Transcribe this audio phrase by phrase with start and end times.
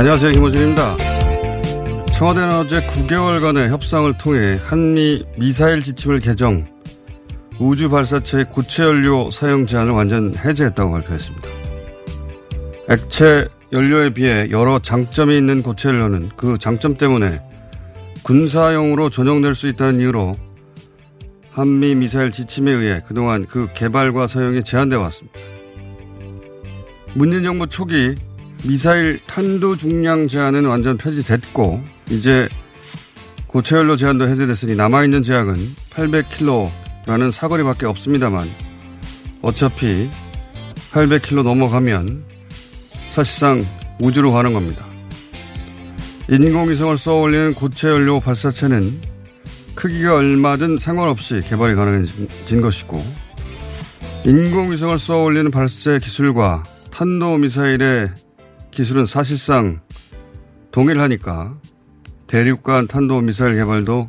[0.00, 0.32] 안녕하세요.
[0.32, 0.96] 김호준입니다.
[2.16, 6.66] 청와대는 어제 9개월간의 협상을 통해 한미 미사일 지침을 개정,
[7.58, 11.48] 우주 발사체의 고체 연료 사용 제한을 완전 해제했다고 발표했습니다.
[12.88, 17.38] 액체 연료에 비해 여러 장점이 있는 고체 연료는 그 장점 때문에
[18.22, 20.32] 군사용으로 전용될 수 있다는 이유로
[21.50, 25.38] 한미 미사일 지침에 의해 그동안 그 개발과 사용이 제한되어 왔습니다.
[27.12, 28.14] 문재인 정부 초기
[28.66, 32.48] 미사일 탄도 중량 제한은 완전 폐지됐고 이제
[33.46, 35.54] 고체연료 제한도 해제됐으니 남아있는 제약은
[35.90, 38.48] 800km라는 사거리밖에 없습니다만
[39.42, 40.10] 어차피
[40.92, 42.24] 800km 넘어가면
[43.08, 43.64] 사실상
[43.98, 44.84] 우주로 가는 겁니다.
[46.28, 49.00] 인공위성을 쏘아올리는 고체연료 발사체는
[49.74, 53.02] 크기가 얼마든 상관없이 개발이 가능해진 것이고
[54.26, 56.62] 인공위성을 쏘아올리는 발사체 기술과
[56.92, 58.10] 탄도미사일의
[58.70, 59.80] 기술은 사실상
[60.70, 61.56] 동일하니까
[62.26, 64.08] 대륙간 탄도 미사일 개발도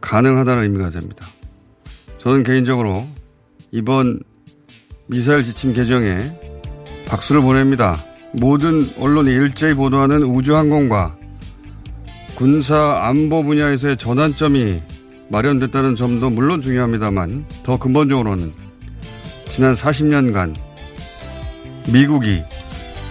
[0.00, 1.26] 가능하다는 의미가 됩니다.
[2.18, 3.06] 저는 개인적으로
[3.70, 4.20] 이번
[5.06, 6.18] 미사일 지침 개정에
[7.06, 7.94] 박수를 보냅니다.
[8.32, 11.16] 모든 언론이 일제히 보도하는 우주항공과
[12.36, 14.82] 군사 안보 분야에서의 전환점이
[15.28, 18.52] 마련됐다는 점도 물론 중요합니다만 더 근본적으로는
[19.48, 20.54] 지난 40년간
[21.92, 22.42] 미국이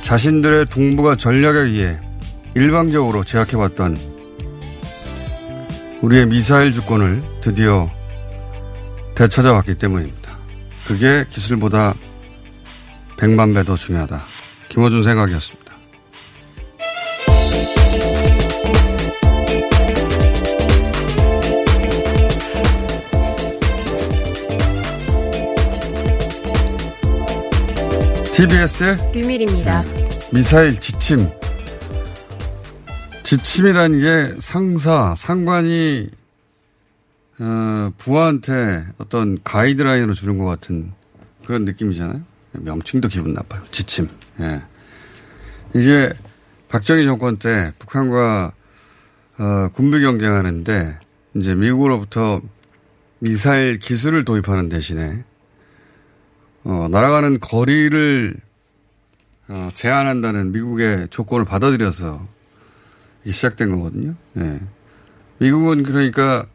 [0.10, 2.00] 자신들의 동북아 전략에 의해
[2.56, 3.96] 일방적으로 제약해왔던
[6.02, 7.88] 우리의 미사일 주권을 드디어
[9.14, 10.36] 되찾아왔기 때문입니다.
[10.88, 11.94] 그게 기술보다
[13.18, 14.24] 100만 배 더 중요하다.
[14.70, 15.74] 김호준 생각이었습니다.
[28.34, 29.99] TBS의 류밀입니다.
[30.32, 31.28] 미사일 지침.
[33.24, 36.08] 지침이라는 게 상사, 상관이,
[37.40, 40.92] 어, 부하한테 어떤 가이드라인으로 주는 것 같은
[41.46, 42.22] 그런 느낌이잖아요.
[42.52, 43.64] 명칭도 기분 나빠요.
[43.72, 44.08] 지침.
[44.40, 44.62] 예.
[45.74, 46.14] 이게
[46.68, 48.54] 박정희 정권 때 북한과
[49.40, 51.00] 어, 군비 경쟁하는데
[51.36, 52.42] 이제 미국으로부터
[53.18, 55.24] 미사일 기술을 도입하는 대신에
[56.66, 58.36] 어, 날아가는 거리를
[59.50, 62.26] 어, 제한한다는 미국의 조건을 받아들여서
[63.28, 64.14] 시작된 거거든요.
[64.38, 64.62] 예.
[65.40, 66.46] 미국은 그러니까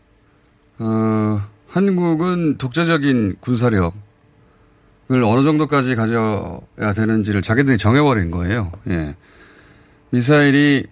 [0.79, 3.93] 어, 한국은 독자적인 군사력을
[5.09, 8.71] 어느 정도까지 가져야 되는지를 자기들이 정해버린 거예요.
[8.89, 9.17] 예.
[10.11, 10.87] 미사일이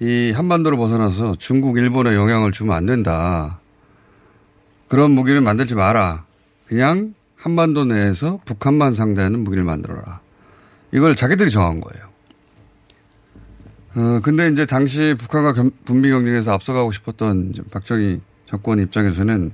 [0.00, 3.60] 이 한반도를 벗어나서 중국, 일본에 영향을 주면 안 된다.
[4.88, 6.24] 그런 무기를 만들지 마라.
[6.66, 10.20] 그냥 한반도 내에서 북한만 상대하는 무기를 만들어라.
[10.92, 12.06] 이걸 자기들이 정한 거예요.
[13.96, 19.52] 어, 근데 이제 당시 북한과 분비 경쟁에서 앞서가고 싶었던 박정희 정권 입장에서는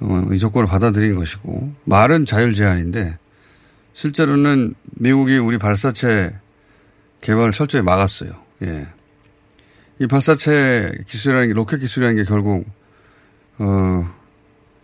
[0.00, 3.18] 어, 이 조건을 받아들인 것이고 말은 자율 제한인데
[3.92, 6.38] 실제로는 미국이 우리 발사체
[7.20, 8.32] 개발을 철저히 막았어요.
[8.62, 8.86] 예.
[9.98, 12.64] 이 발사체 기술이라는 게 로켓 기술이라는 게 결국
[13.58, 14.10] 어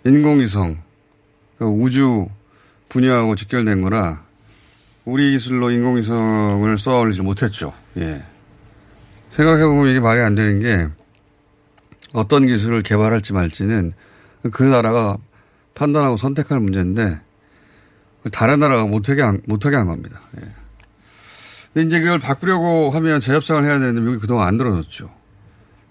[0.05, 0.77] 인공위성
[1.57, 2.27] 그러니까 우주
[2.89, 4.26] 분야하고 직결된 거라
[5.07, 7.73] 우리 기술로 인공위성을 쏘아 올리지 못했죠.
[7.97, 8.25] 예.
[9.31, 10.89] 생각해보면 이게 말이 안 되는 게
[12.13, 13.93] 어떤 기술을 개발할지 말지는
[14.53, 15.17] 그 나라가
[15.75, 17.21] 판단하고 선택할 문제인데
[18.33, 20.21] 다른 나라가 못하게 한, 못하게 한 겁니다.
[20.39, 20.53] 예.
[21.73, 25.09] 근데 이제 그걸 바꾸려고 하면 재협상을 해야 되는데 미국이 그동안 안 들어줬죠.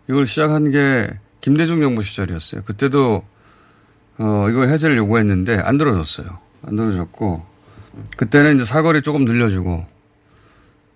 [0.09, 1.09] 이걸 시작한 게
[1.39, 2.63] 김대중 정부 시절이었어요.
[2.63, 3.23] 그때도
[4.18, 6.38] 어, 이걸 해제를 요구했는데 안 들어줬어요.
[6.63, 7.55] 안 들어줬고
[8.18, 9.86] 그때는 이제 사거리 조금 늘려주고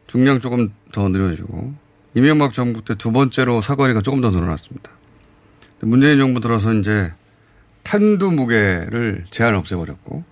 [0.07, 1.73] 중량 조금 더 늘려주고
[2.15, 4.91] 이명박 정부 때 두 번째로 사거리가 조금 더 늘어났습니다.
[5.81, 7.13] 문재인 정부 들어서 이제
[7.83, 10.23] 탄두 무게를 제한 없애버렸고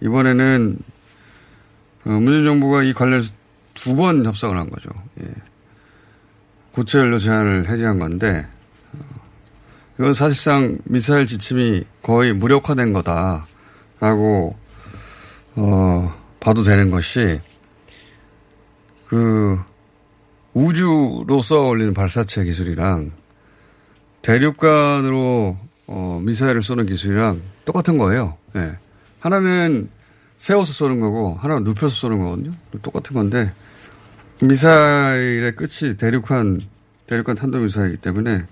[0.00, 0.78] 이번에는
[2.04, 3.32] 어, 문재인 정부가 이 관련해서
[3.74, 4.88] 두 번 협상을 한 거죠.
[5.20, 5.28] 예.
[6.72, 8.46] 고체 연료 제한을 해제한 건데
[8.92, 8.98] 어,
[9.98, 14.56] 이건 사실상 미사일 지침이 거의 무력화된 거다라고
[15.56, 17.40] 어, 봐도 되는 것이
[19.06, 19.58] 그
[20.52, 23.12] 우주로 쏘아 올리는 발사체 기술이랑
[24.22, 28.36] 대륙간으로 어, 미사일을 쏘는 기술이랑 똑같은 거예요.
[28.56, 28.78] 예.
[29.20, 29.90] 하나는
[30.36, 32.52] 세워서 쏘는 거고 하나는 눕혀서 쏘는 거거든요.
[32.82, 33.52] 똑같은 건데
[34.42, 36.60] 미사일의 끝이 대륙간
[37.06, 38.46] 대륙간 탄도 미사일이기 때문에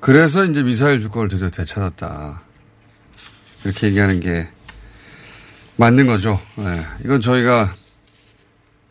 [0.00, 2.42] 그래서 이제 미사일 주권을 드디어 되찾았다.
[3.64, 4.48] 이렇게 얘기하는 게
[5.76, 6.40] 맞는 거죠.
[6.56, 6.84] 네.
[7.04, 7.74] 이건 저희가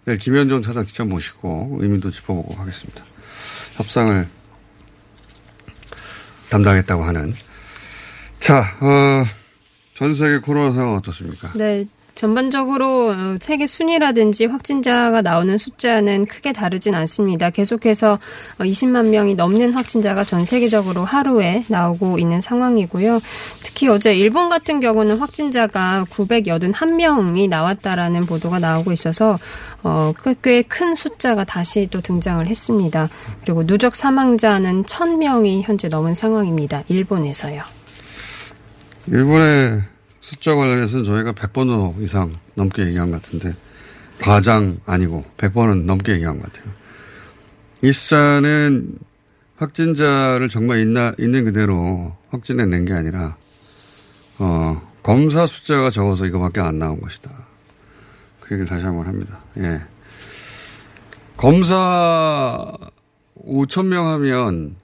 [0.06, 3.04] 내일 김현정 차장 기자 모시고 의미도 짚어보고 하겠습니다.
[3.76, 4.28] 협상을
[6.50, 7.34] 담당했다고 하는.
[8.40, 9.26] 자, 어,
[9.96, 11.52] 전 세계 코로나 상황 어떻습니까?
[11.56, 11.88] 네.
[12.16, 17.50] 전반적으로 어, 세계 순위라든지 확진자가 나오는 숫자는 크게 다르진 않습니다.
[17.50, 18.18] 계속해서
[18.60, 23.20] 20만 어, 명이 넘는 확진자가 전 세계적으로 하루에 나오고 있는 상황이고요.
[23.64, 29.38] 특히 어제 일본 같은 경우는 확진자가 981명이 나왔다라는 보도가 나오고 있어서
[29.84, 33.10] 어, 꽤큰 숫자가 다시 또 등장을 했습니다.
[33.44, 36.84] 그리고 누적 사망자는 1000명이 현재 넘은 상황입니다.
[36.88, 37.62] 일본에서요.
[39.08, 39.95] 일본의
[40.26, 43.56] 숫자 관련해서는 저희가 100번 이상 넘게 얘기한 것 같은데
[44.20, 46.74] 과장 아니고 100번은 넘게 얘기한 것 같아요.
[47.84, 48.98] 이 숫자는
[49.58, 53.38] 확진자를 정말 있나, 있는 그대로 확진해낸 게 아니라
[54.40, 57.30] 어, 검사 숫자가 적어서 이거밖에 안 나온 것이다.
[58.40, 59.44] 그 얘기를 다시 한번 합니다.
[59.58, 59.80] 예.
[61.38, 62.74] 검사
[63.48, 64.76] 5천 명 하면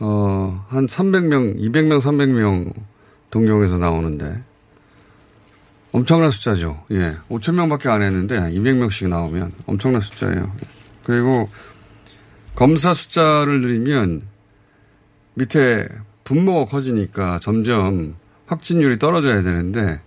[0.00, 2.72] 어, 한 300명, 200명, 300명
[3.30, 4.42] 동경에서 나오는데
[5.92, 6.84] 엄청난 숫자죠.
[6.90, 7.16] 예.
[7.28, 10.54] 5천 명밖에 안 했는데 200명씩 나오면 엄청난 숫자예요.
[11.04, 11.48] 그리고
[12.54, 14.22] 검사 숫자를 늘리면
[15.34, 15.88] 밑에
[16.24, 18.16] 분모가 커지니까 점점
[18.46, 20.00] 확진율이 떨어져야 되는데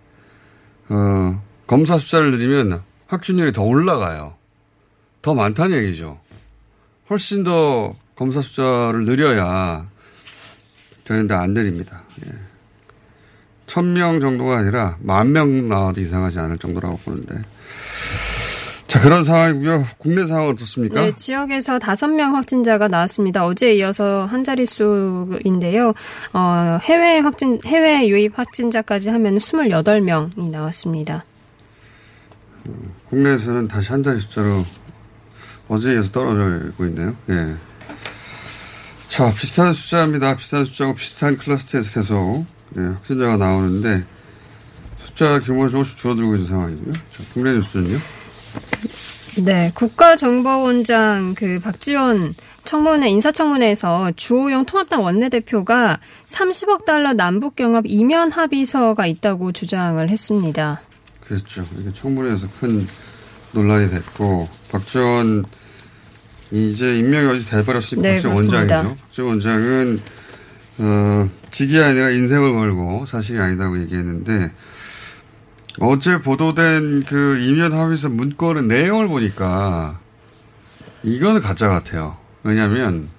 [0.90, 4.36] 어, 검사 숫자를 늘리면 확진율이 더 올라가요.
[5.22, 6.20] 더 많다는 얘기죠.
[7.10, 9.88] 훨씬 더 검사 숫자를 늘려야
[11.04, 12.04] 되는데 안 내립니다.
[12.26, 12.51] 예.
[13.72, 17.36] 천명 정도가 아니라 만 명 나와도 이상하지 않을 정도라고 보는데.
[18.88, 19.88] 자, 그런 상황이고요.
[19.98, 21.00] 국내 상황은 어떻습니까?
[21.02, 23.46] 네, 지역에서 다섯 명 확진자가 나왔습니다.
[23.46, 25.94] 어제에 이어서 한 자릿수인데요.
[26.34, 31.24] 어, 해외 확진, 해외 유입 확진자까지 하면 28명이 나왔습니다.
[33.10, 34.66] 국내에서는 다시 한 자리 숫자로
[35.70, 37.16] 어제에 이어서 떨어지고 있네요.
[37.30, 37.56] 예.
[39.08, 40.36] 자, 비슷한 숫자입니다.
[40.36, 44.06] 비슷한 숫자고 비슷한 클러스터에서 계속 네, 확진자가 나오는데
[44.98, 46.94] 숫자 규모가 조금씩 줄어들고 있는 상황이고요.
[46.94, 48.00] 자, 국내 뉴스는요?
[49.44, 52.36] 네, 국가정보원장 그 박지원
[52.66, 60.82] 청문회 인사청문회에서 주호영 통합당 원내대표가 30억 달러 남북 경합 이면 합의서가 있다고 주장을 했습니다.
[61.22, 61.66] 그렇죠.
[61.80, 62.86] 이게 청문회에서 큰
[63.54, 65.46] 논란이 됐고 박지원
[66.52, 68.98] 이제 임명이 어제 돼버렸으니까 네, 박지원 원장이죠.
[69.02, 70.02] 박지원 원장은
[70.80, 74.52] 어, 직이 아니라 인생을 걸고 사실이 아니다고 얘기했는데
[75.80, 80.00] 어제 보도된 그 이면 합의서 문건의 내용을 보니까
[81.04, 82.18] 이거는 가짜 같아요.
[82.44, 83.10] 왜냐하면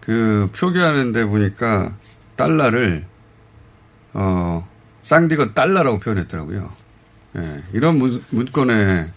[0.00, 1.94] 그 표기하는데 보니까
[2.36, 3.04] 달러를
[4.12, 4.66] 어
[5.02, 6.70] 쌍디가 달러라고 표현했더라고요.
[7.36, 9.12] 예, 이런 문, 문건에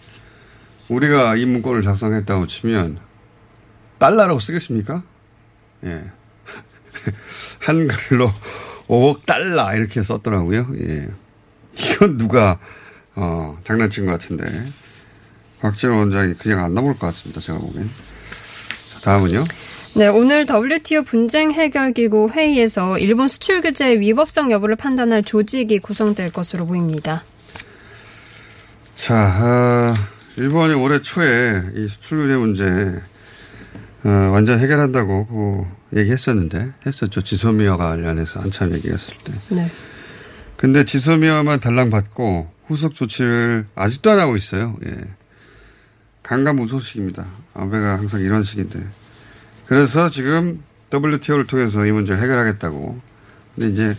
[0.88, 2.98] 우리가 이 문건을 작성했다고 치면
[3.98, 5.02] 달러라고 쓰겠습니까?
[5.84, 6.10] 예.
[7.60, 8.30] 한글로
[8.88, 10.68] 5억 달러 이렇게 썼더라고요.
[10.80, 11.08] 예.
[11.74, 12.58] 이건 누가
[13.14, 14.72] 어, 장난친 것 같은데
[15.60, 17.40] 박진호 원장이 그냥 안 넘을 것 같습니다.
[17.40, 17.90] 제가 보기엔.
[18.92, 19.44] 자, 다음은요.
[19.94, 26.32] 네, 오늘 WTO 분쟁 해결 기구 회의에서 일본 수출 규제 위법성 여부를 판단할 조직이 구성될
[26.32, 27.24] 것으로 보입니다.
[28.94, 29.94] 자, 아,
[30.36, 33.02] 일본이 올해 초에 이 수출 규제 문제
[34.04, 37.22] 어, 완전 해결한다고 그 얘기했었는데 했었죠.
[37.22, 39.32] 지소미아가 관련해서 한참 얘기했을 때.
[39.54, 39.70] 네.
[40.56, 44.76] 근데 지소미아만 달랑 받고 후속 조치를 아직도 안 하고 있어요.
[44.86, 44.96] 예.
[46.22, 47.26] 강감무소식입니다.
[47.54, 48.86] 아베가 항상 이런 식인데.
[49.66, 53.00] 그래서 지금 WTO를 통해서 이 문제를 해결하겠다고.
[53.54, 53.96] 근데 이제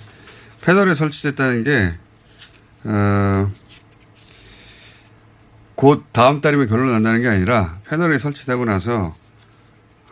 [0.62, 1.92] 패널이 설치됐다는 게,
[2.86, 3.52] 어,
[5.76, 9.16] 곧 다음 달이면 결론 난다는 게 아니라 패널이 설치되고 나서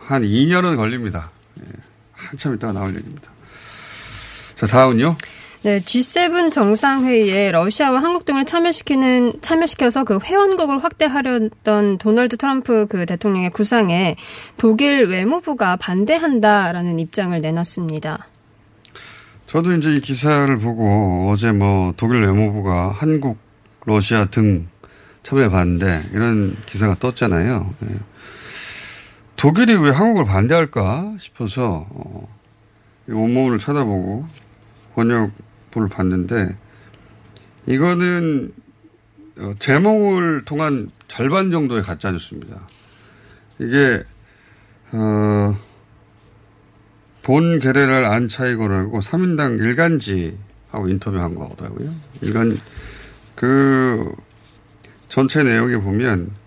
[0.00, 1.30] 한 2년은 걸립니다.
[1.60, 1.66] 예.
[2.12, 3.30] 한참 있다가 나올 얘기입니다.
[4.56, 5.16] 자, 다음은요.
[5.62, 13.50] 네, G7 정상회의에 러시아와 한국 등을 참여시키는, 참여시켜서 그 회원국을 확대하려던 도널드 트럼프 그 대통령의
[13.50, 14.16] 구상에
[14.56, 18.24] 독일 외무부가 반대한다라는 입장을 내놨습니다.
[19.46, 23.36] 저도 이제 이 기사를 보고 어제 뭐 독일 외무부가 한국,
[23.84, 24.68] 러시아 등
[25.22, 27.74] 참여해 봤는데 이런 기사가 떴잖아요.
[29.40, 29.42] 예.
[29.42, 32.28] 독일이 왜 한국을 반대할까 싶어서 어,
[33.08, 34.26] 원문을 찾아보고
[34.94, 36.56] 번역본을 봤는데
[37.66, 38.52] 이거는
[39.38, 42.60] 어, 제목을 통한 절반 정도의 가짜 뉴스입니다.
[43.58, 44.04] 이게
[44.92, 45.56] 어,
[47.22, 51.94] 본 게레랄 안차이거라고 3인당 일간지하고 인터뷰한 거더라고요.
[52.20, 52.58] 일간
[53.36, 54.14] 그
[55.08, 56.39] 전체 내용에 보면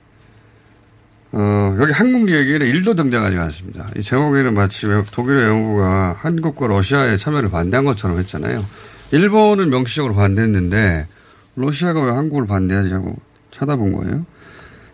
[1.36, 3.90] 어, 여기 한국 얘기는 일도 등장하지 않습니다.
[3.98, 8.64] 이 제목에는 마치 독일 외무부가 한국과 러시아의 참여를 반대한 것처럼 했잖아요.
[9.10, 11.08] 일본은 명시적으로 반대했는데
[11.56, 13.16] 러시아가 왜 한국을 반대하지 하고
[13.50, 14.26] 찾아본 거예요.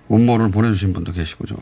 [0.07, 1.57] 원모를 보내주신 분도 계시고죠.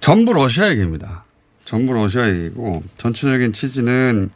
[0.00, 1.24] 전부 러시아 얘기입니다.
[1.64, 4.28] 전부 러시아 얘기고 전체적인 취지는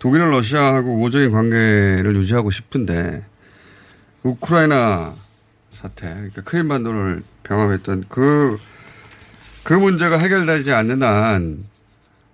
[0.00, 3.24] 독일은 러시아하고 우호적인 관계를 유지하고 싶은데
[4.24, 5.14] 우크라이나
[5.72, 8.58] 사태, 그러니까 크림반도를 병합했던 그,
[9.64, 11.64] 그 문제가 해결되지 않는 한,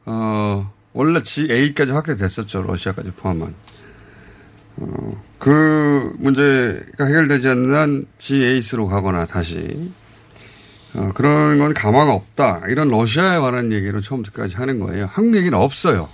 [0.04, 2.62] 어, 원래 GA까지 확대됐었죠.
[2.62, 3.54] 러시아까지 포함한.
[4.76, 9.90] 어, 그 문제가 해결되지 않는 한 GA스로 가거나 다시,
[10.94, 12.62] 어, 그런 건 가망 없다.
[12.68, 15.08] 이런 러시아에 관한 얘기를 처음부터까지 하는 거예요.
[15.12, 16.08] 한국 얘기는 없어요.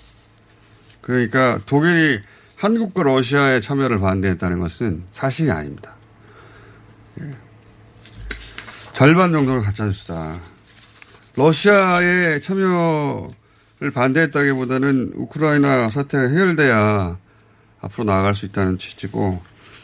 [1.00, 2.20] 그러니까 독일이
[2.56, 5.94] 한국과 러시아의 참여를 반대했다는 것은 사실이 아닙니다.
[8.94, 10.38] 절반 정도는 가짜뉴스다.
[11.34, 17.18] 러시아의 참여를 반대했다기보다는 우크라이나 사태가 해결돼야
[17.80, 19.42] 앞으로 나아갈 수 있다는 취지고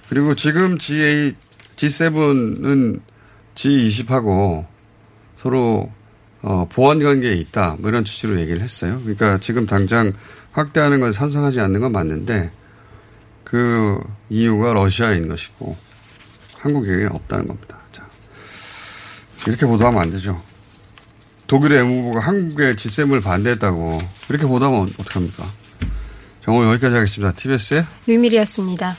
[0.09, 1.35] 그리고 지금 G8,
[1.75, 3.01] G7은
[3.57, 4.67] G20하고
[5.37, 5.91] 서로
[6.43, 7.77] 어, 보완 관계에 있다.
[7.81, 9.01] 뭐 이런 취지로 얘기를 했어요.
[9.03, 10.13] 그러니까 지금 당장
[10.53, 12.53] 확대하는 건 찬성하지 않는 건 맞는데
[13.43, 15.77] 그 이유가 러시아인 것이고
[16.59, 17.80] 한국에 없다는 겁니다.
[19.41, 20.41] 자, 이렇게 보도하면 안 되죠.
[21.47, 25.45] 독일의 외무부가 한국의 지셈을 반대했다고 이렇게 보도하면 어떡합니까?
[26.45, 27.33] 자, 오늘 여기까지 하겠습니다.
[27.35, 28.97] TBS의 류밀이었습니다.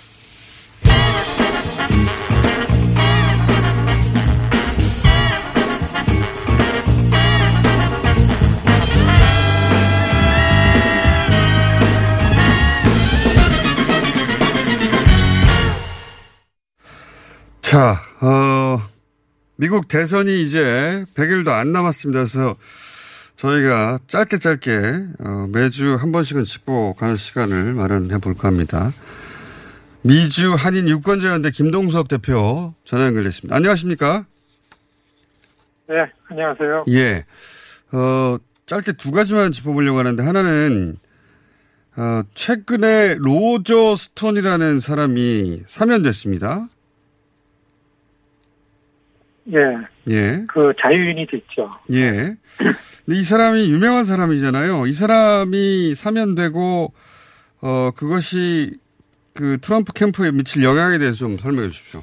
[17.61, 18.81] 자, 어,
[19.61, 22.21] 미국 대선이 이제 100일도 안 남았습니다.
[22.21, 22.55] 그래서
[23.35, 24.71] 저희가 짧게 짧게
[25.19, 28.91] 어, 매주 한 번씩은 짚고 가는 시간을 마련해 볼까 합니다.
[30.01, 33.55] 미주 한인 유권자연대 김동석 대표 전화 연결됐습니다.
[33.55, 34.25] 안녕하십니까?
[35.87, 35.95] 네,
[36.29, 36.85] 안녕하세요.
[36.87, 37.25] 예.
[37.91, 40.97] 어, 짧게 두 가지만 짚어보려고 하는데 하나는
[41.97, 46.67] 어, 최근에 로저 스톤이라는 사람이 사면됐습니다.
[49.49, 49.57] 예.
[50.09, 50.45] 예.
[50.47, 51.71] 그 자유인이 됐죠.
[51.93, 52.35] 예.
[53.05, 54.85] 근데 이 사람이 유명한 사람이잖아요.
[54.85, 56.93] 이 사람이 사면되고,
[57.61, 58.77] 어, 그것이
[59.33, 62.01] 그 트럼프 캠프에 미칠 영향에 대해서 좀 설명해 주십시오.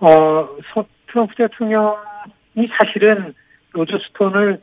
[0.00, 3.34] 어, 서, 트럼프 대통령이 사실은
[3.72, 4.60] 로저 스톤을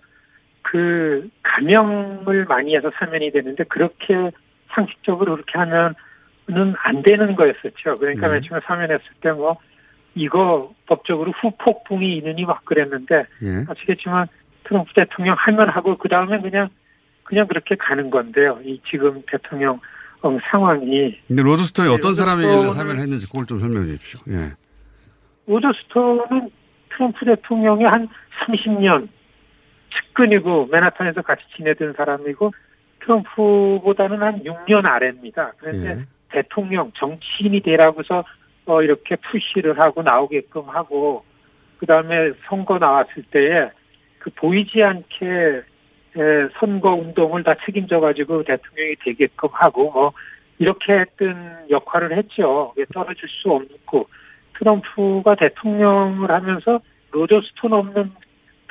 [0.61, 4.31] 그 감형을 많이 해서 사면이 되는데 그렇게
[4.69, 5.95] 상식적으로 그렇게 하면은
[6.83, 7.95] 안 되는 거였었죠.
[7.99, 8.33] 그러니까 네.
[8.33, 9.57] 맨 처음에 사면했을 때 뭐
[10.15, 13.65] 이거 법적으로 후폭풍이 있느니 막 그랬는데 예.
[13.69, 14.27] 아시겠지만
[14.63, 16.69] 트럼프 대통령 하면 하고 그 다음에 그냥
[17.23, 18.59] 그냥 그렇게 가는 건데요.
[18.63, 19.79] 이 지금 대통령
[20.21, 24.19] 어, 상황이 근데 로드스톤이 어떤 사람이길래 스톤을- 사면을 했는지 그걸 좀 설명해 주십시오.
[24.33, 24.51] 예.
[25.87, 26.49] 스톤은
[26.89, 28.07] 트럼프 대통령이 한
[28.45, 29.07] 30년
[29.93, 32.51] 측근이고 맨하탄에서 같이 지내던 사람이고
[33.01, 35.53] 트럼프보다는 한 6년 아래입니다.
[35.57, 36.05] 그런데 예.
[36.31, 38.23] 대통령 정치인이 되라고서
[38.69, 41.25] 어 이렇게 푸시를 하고 나오게끔 하고
[41.79, 43.71] 그 다음에 선거 나왔을 때에
[44.19, 50.11] 그 보이지 않게 에, 선거 운동을 다 책임져 가지고 대통령이 되게끔 하고 뭐
[50.59, 52.75] 이렇게 했던 역할을 했죠.
[52.93, 54.07] 떨어질 수 없고
[54.59, 58.11] 트럼프가 대통령을 하면서 로저 스톤 없는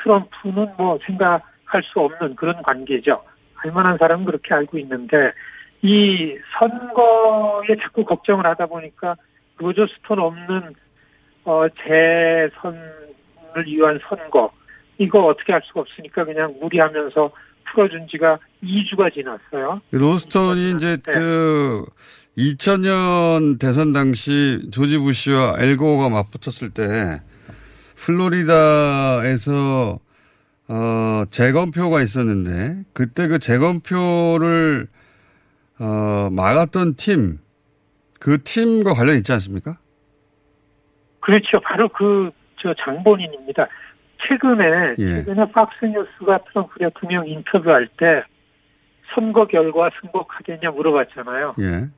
[0.00, 3.21] 트럼프는 뭐 생각할 수 없는 그런 관계죠.
[3.55, 5.33] 할만한 사람은 그렇게 알고 있는데
[5.83, 9.17] 이 선거에 자꾸 걱정을 하다 보니까
[9.59, 10.75] 로저 스톤 없는
[11.45, 12.83] 어 재선을
[13.67, 14.53] 위한 선거
[14.99, 17.31] 이거 어떻게 할 수가 없으니까 그냥 무리하면서
[17.71, 19.81] 풀어준 지가 2주가 지났어요.
[19.91, 21.12] 로스턴이 이제 네.
[21.12, 21.85] 그
[22.37, 27.23] 2000년 대선 당시 조지 부시와 엘고가 맞붙었을 때
[27.97, 29.99] 플로리다에서
[30.71, 34.87] 어 재검표가 있었는데 그때 그 재검표를
[35.81, 37.38] 어 막았던 팀
[38.18, 39.78] 그 팀과 관련 있지 않습니까?
[41.20, 41.60] 그렇죠.
[41.62, 43.68] 바로 그 저 장본인입니다.
[44.26, 45.06] 최근에 예.
[45.14, 48.25] 최근에 박스뉴스가 트럼프 대통령 인터뷰할 때
[49.14, 51.54] 선거 결과 승복하겠냐 물어봤잖아요.
[51.60, 51.88] 예.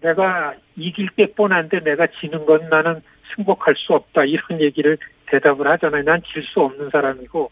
[0.00, 3.00] 내가 이길 게 뻔한데 내가 지는 건 나는
[3.34, 6.04] 승복할 수 없다 이런 얘기를 대답을 하잖아요.
[6.04, 7.50] 난 질 수 없는 사람이고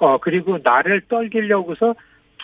[0.00, 1.94] 어 그리고 나를 떨기려고서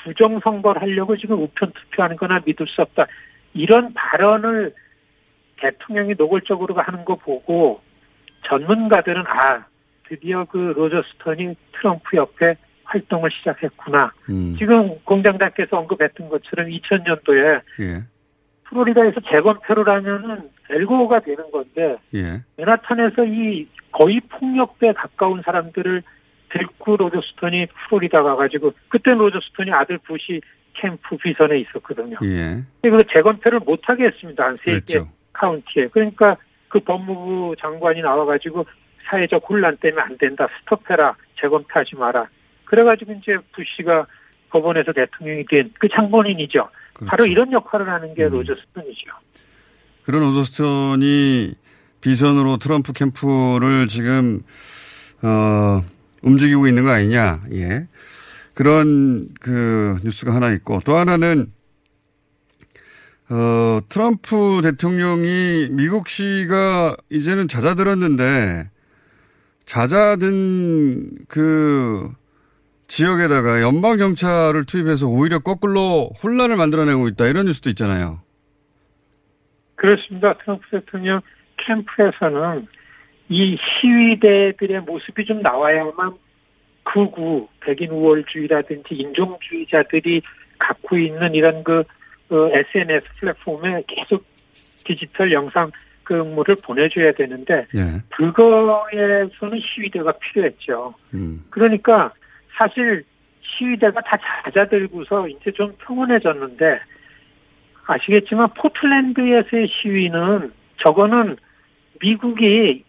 [0.03, 3.07] 부정 선거를 하려고 지금 우편 투표하는 거나 믿을 수 없다.
[3.55, 4.75] 이런 발언을
[5.57, 7.81] 대통령이 노골적으로 하는 거 보고
[8.49, 9.65] 전문가들은 아
[10.09, 14.13] 드디어 그 로저 스톤이 트럼프 옆에 활동을 시작했구나.
[14.29, 14.57] 음.
[14.59, 18.03] 지금 공장장께서 언급했던 것처럼 2000년도에 예.
[18.65, 22.43] 플로리다에서 재검표를 하면은 엘 고어가 되는 건데 예.
[22.57, 26.03] 맨하탄에서 이 거의 폭력배에 가까운 사람들을
[26.51, 30.41] 데리고 로저 스톤이 플로리다 가가지고 그때 로저 스톤이 아들 부시
[30.75, 32.19] 캠프 비선에 있었거든요.
[32.25, 32.63] 예.
[32.83, 34.45] 근데 그 재검표를 못하게 했습니다.
[34.45, 35.09] 한 세개 그렇죠.
[35.33, 35.89] 카운티에.
[35.89, 36.37] 그러니까
[36.69, 38.67] 그 법무부 장관이 나와가지고
[39.09, 40.49] 사회적 혼란 때문에 안 된다.
[40.61, 41.17] 스톱해라.
[41.41, 42.27] 재검표하지 마라.
[42.65, 44.07] 그래가지고 이제 부시가
[44.51, 46.69] 법원에서 대통령이 된그 장본인이죠.
[46.95, 47.11] 그렇죠.
[47.11, 48.31] 바로 이런 역할을 하는 게 음.
[48.31, 49.11] 로저 스톤이죠.
[50.05, 51.55] 그런 오더스턴이
[52.01, 54.43] 비선으로 트럼프 캠프를 지금
[55.23, 55.83] 어
[56.23, 57.41] 움직이고 있는 거 아니냐.
[57.53, 57.87] 예.
[58.55, 61.47] 그런 그 뉴스가 하나 있고 또 하나는
[63.31, 68.71] 어 트럼프 대통령이 미국 시가 이제는 잦아들었는데
[69.65, 72.13] 잦아든 그
[72.87, 78.21] 지역에다가 연방 경찰을 투입해서 오히려 거꾸로 혼란을 만들어내고 있다 이런 뉴스도 있잖아요.
[79.77, 80.35] 그렇습니다.
[80.39, 81.21] 트럼프 대통령
[81.57, 82.67] 캠프에서는
[83.31, 86.13] 이 시위대들의 모습이 좀 나와야만
[86.85, 90.23] 극우, 백인 우월주의라든지 인종주의자들이
[90.59, 91.85] 갖고 있는 이런 그
[92.31, 94.25] 어, SNS 플랫폼에 계속
[94.85, 95.71] 디지털 영상
[96.05, 98.03] 그물을 보내줘야 되는데 예.
[98.11, 100.95] 그거에서는 시위대가 필요했죠.
[101.15, 101.45] 음.
[101.51, 102.13] 그러니까
[102.57, 103.05] 사실
[103.41, 106.81] 시위대가 다 잦아들고서 이제 좀 평온해졌는데
[107.87, 111.37] 아시겠지만 포틀랜드에서의 시위는 저거는
[112.01, 112.85] 미국이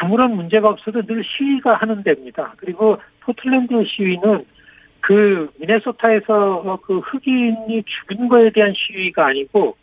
[0.00, 2.54] 아무런 문제가 없어도 늘 시위가 하는 데입니다.
[2.58, 4.44] 그리고 포틀랜드의 시위는
[5.00, 9.76] 그 미네소타에서 그 흑인이 죽은 거에 대한 시위가 아니고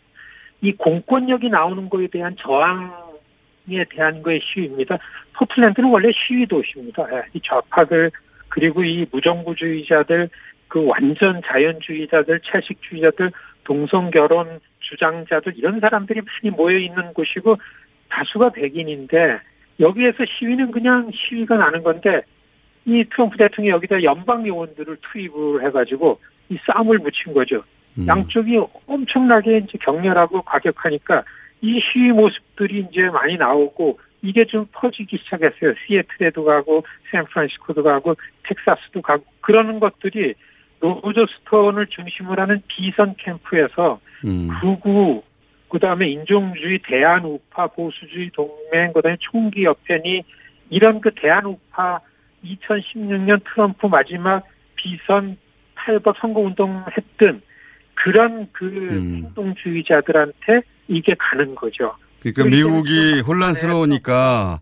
[0.61, 4.97] 이 공권력이 나오는 거에 대한 저항에 대한 거의 시위입니다.
[5.33, 7.05] 포틀랜드는 원래 시위 도시입니다.
[7.13, 8.11] 예, 이 좌파들
[8.49, 10.29] 그리고 이 무정부주의자들
[10.67, 13.31] 그 완전 자연주의자들 채식주의자들
[13.63, 17.57] 동성 결혼 주장자들 이런 사람들이 많이 모여 있는 곳이고
[18.09, 19.39] 다수가 백인인데
[19.79, 22.21] 여기에서 시위는 그냥 시위가 나는 건데
[22.85, 26.19] 이 트럼프 대통령이 여기다 연방 요원들을 투입을 해가지고
[26.49, 27.63] 이 싸움을 붙인 거죠.
[27.97, 28.07] 음.
[28.07, 31.23] 양쪽이 엄청나게 이제 격렬하고 과격하니까
[31.61, 35.73] 이 시위 모습들이 이제 많이 나오고 이게 좀 퍼지기 시작했어요.
[35.85, 40.33] 시애틀에도 가고 샌프란시스코도 가고 텍사스도 가고 그러는 것들이
[40.79, 44.49] 로저 스톤을 중심으로 하는 비선 캠프에서 음.
[44.61, 45.23] 극우
[45.69, 50.23] 그다음에 인종주의 대한우파 보수주의 동맹 그다음에 총기협회니
[50.69, 52.01] 이런 그 대한우파
[52.45, 54.43] 2016년 트럼프 마지막
[54.75, 55.37] 비선
[55.75, 57.41] 탈법 선거운동 했던
[57.95, 59.23] 그런 그 음.
[59.25, 61.95] 행동주의자들한테 이게 가는 거죠.
[62.21, 64.59] 그러니까 미국이 혼란스러우니까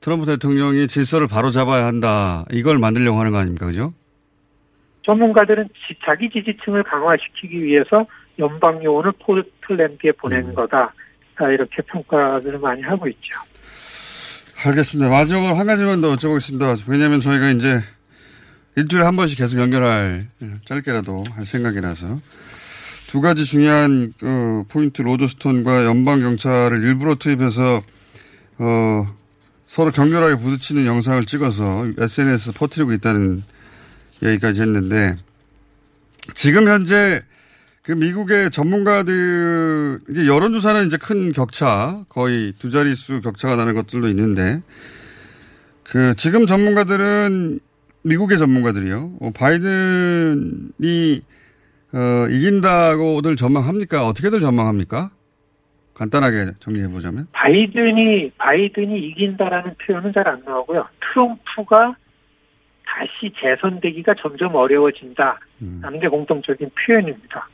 [0.00, 2.44] 트럼프 대통령이 질서를 바로 잡아야 한다.
[2.52, 3.66] 이걸 만들려고 하는 거 아닙니까?
[3.66, 3.92] 그죠?
[5.04, 8.06] 전문가들은 지- 자기 지지층을 강화시키기 위해서
[8.38, 10.54] 연방 요원을 포틀랜드에 보낸 음.
[10.54, 10.92] 거다.
[11.36, 13.38] 아, 이렇게 평가를 많이 하고 있죠.
[14.60, 15.08] 알겠습니다.
[15.08, 16.82] 마지막으로 한 가지만 더 여쭤보겠습니다.
[16.88, 17.80] 왜냐하면 저희가 이제
[18.74, 20.28] 일주일에 한 번씩 계속 연결할,
[20.64, 22.20] 짧게라도 할 생각이라서.
[23.06, 27.82] 두 가지 중요한, 그, 포인트 로저스톤과 연방 경찰을 일부러 투입해서,
[28.58, 29.06] 어,
[29.66, 33.44] 서로 격렬하게 부딪히는 영상을 찍어서 SNS 퍼뜨리고 있다는
[34.24, 35.16] 얘기까지 했는데,
[36.34, 37.22] 지금 현재
[37.88, 44.60] 그 미국의 전문가들, 이게 여론조사는 이제 큰 격차, 거의 두 자릿수 격차가 나는 것들도 있는데,
[45.84, 47.60] 그, 지금 전문가들은,
[48.02, 49.12] 미국의 전문가들이요.
[49.22, 51.22] 어, 바이든이,
[51.94, 54.04] 어, 이긴다고들 전망합니까?
[54.06, 55.10] 어떻게들 전망합니까?
[55.94, 57.26] 간단하게 정리해 보자면.
[57.32, 60.86] 바이든이, 바이든이 이긴다라는 표현은 잘 안 나오고요.
[61.00, 61.96] 트럼프가
[62.84, 65.40] 다시 재선되기가 점점 어려워진다.
[65.80, 67.48] 라는 게 공통적인 표현입니다.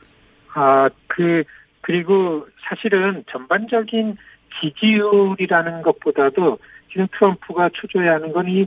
[0.55, 1.43] 아, 그,
[1.81, 4.17] 그리고 사실은 전반적인
[4.59, 6.57] 지지율이라는 것보다도
[6.89, 8.65] 지금 트럼프가 추조해야 하는 건이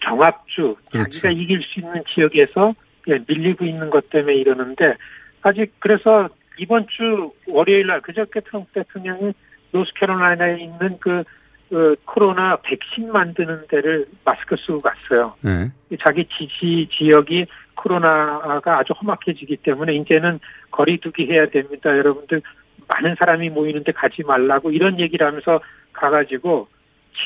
[0.00, 1.10] 경합주, 그렇죠.
[1.10, 2.74] 자기가 이길 수 있는 지역에서
[3.08, 4.94] 예, 밀리고 있는 것 때문에 이러는데
[5.40, 9.32] 아직 그래서 이번 주 월요일 날 그저께 트럼프 대통령이
[9.72, 11.24] 노스캐롤라이나에 있는 그
[11.72, 15.34] 어, 코로나 백신 만드는 데를 마스크 쓰고 갔어요.
[15.40, 15.70] 네.
[16.04, 21.90] 자기 지지 지역이 코로나가 아주 험악해지기 때문에 이제는 거리두기 해야 됩니다.
[21.90, 22.42] 여러분들
[22.88, 25.60] 많은 사람이 모이는데 가지 말라고 이런 얘기를 하면서
[25.92, 26.68] 가가지고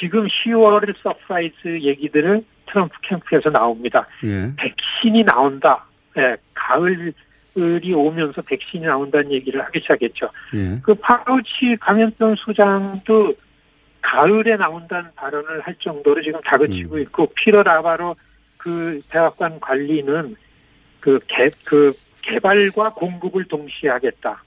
[0.01, 4.07] 지금 10월 surprise 얘기들을 트럼프 캠프에서 나옵니다.
[4.25, 4.53] 예.
[4.57, 5.85] 백신이 나온다.
[6.19, 10.29] 예, 가을이 오면서 백신이 나온다는 얘기를 하기 시작했죠.
[10.55, 10.81] 예.
[10.83, 13.35] 그 파우치 감염병 소장도
[14.03, 17.03] 가을에 나온다는 발언을 할 정도로 지금 다그치고 음.
[17.03, 18.15] 있고 피터 나바로
[18.67, 20.35] 그 대학관 관리는
[20.99, 24.43] 그 개, 그 개발과 공급을 동시에 하겠다.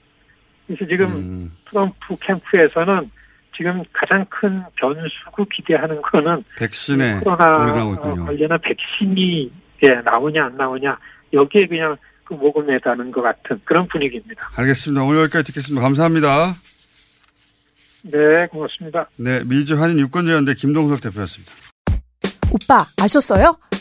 [0.66, 3.10] 그래서 지금 음, 트럼프 캠프에서는
[3.56, 7.96] 지금 가장 큰 변수고 기대하는 거는 백신에 코로나.
[8.26, 9.50] 관련한 백신이
[9.84, 10.98] 예, 나오냐 안 나오냐
[11.32, 14.50] 여기에 그냥 그 매다는 것 같은 그런 분위기입니다.
[14.54, 15.02] 알겠습니다.
[15.02, 15.82] 오늘 여기까지 듣겠습니다.
[15.82, 16.56] 감사합니다.
[18.02, 19.08] 네, 고맙습니다.
[19.16, 21.52] 네, 미주 한인 유권자연대 김동석 대표였습니다.
[22.52, 23.56] 오빠 아셨어요?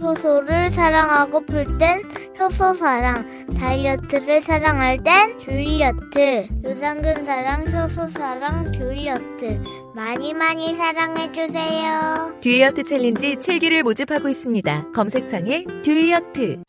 [0.00, 2.02] 효소를 사랑하고플 땐
[2.38, 3.26] 효소 사랑.
[3.58, 6.48] 다이어트를 사랑할 땐 듀이어트.
[6.64, 9.60] 유산균 사랑, 효소 사랑, 듀이어트.
[9.94, 12.38] 많이 많이 사랑해주세요.
[12.40, 14.86] 듀이어트 챌린지 7기를 모집하고 있습니다.
[14.94, 16.62] 검색창에 듀이어트.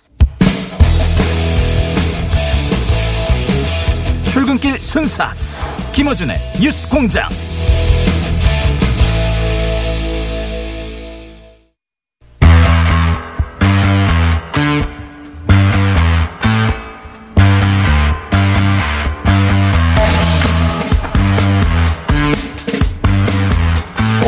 [4.26, 5.34] 출근길 순사.
[5.94, 7.30] 김어준의 뉴스 공장.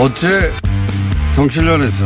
[0.08, 0.54] 어제
[1.36, 2.06] 경실련에서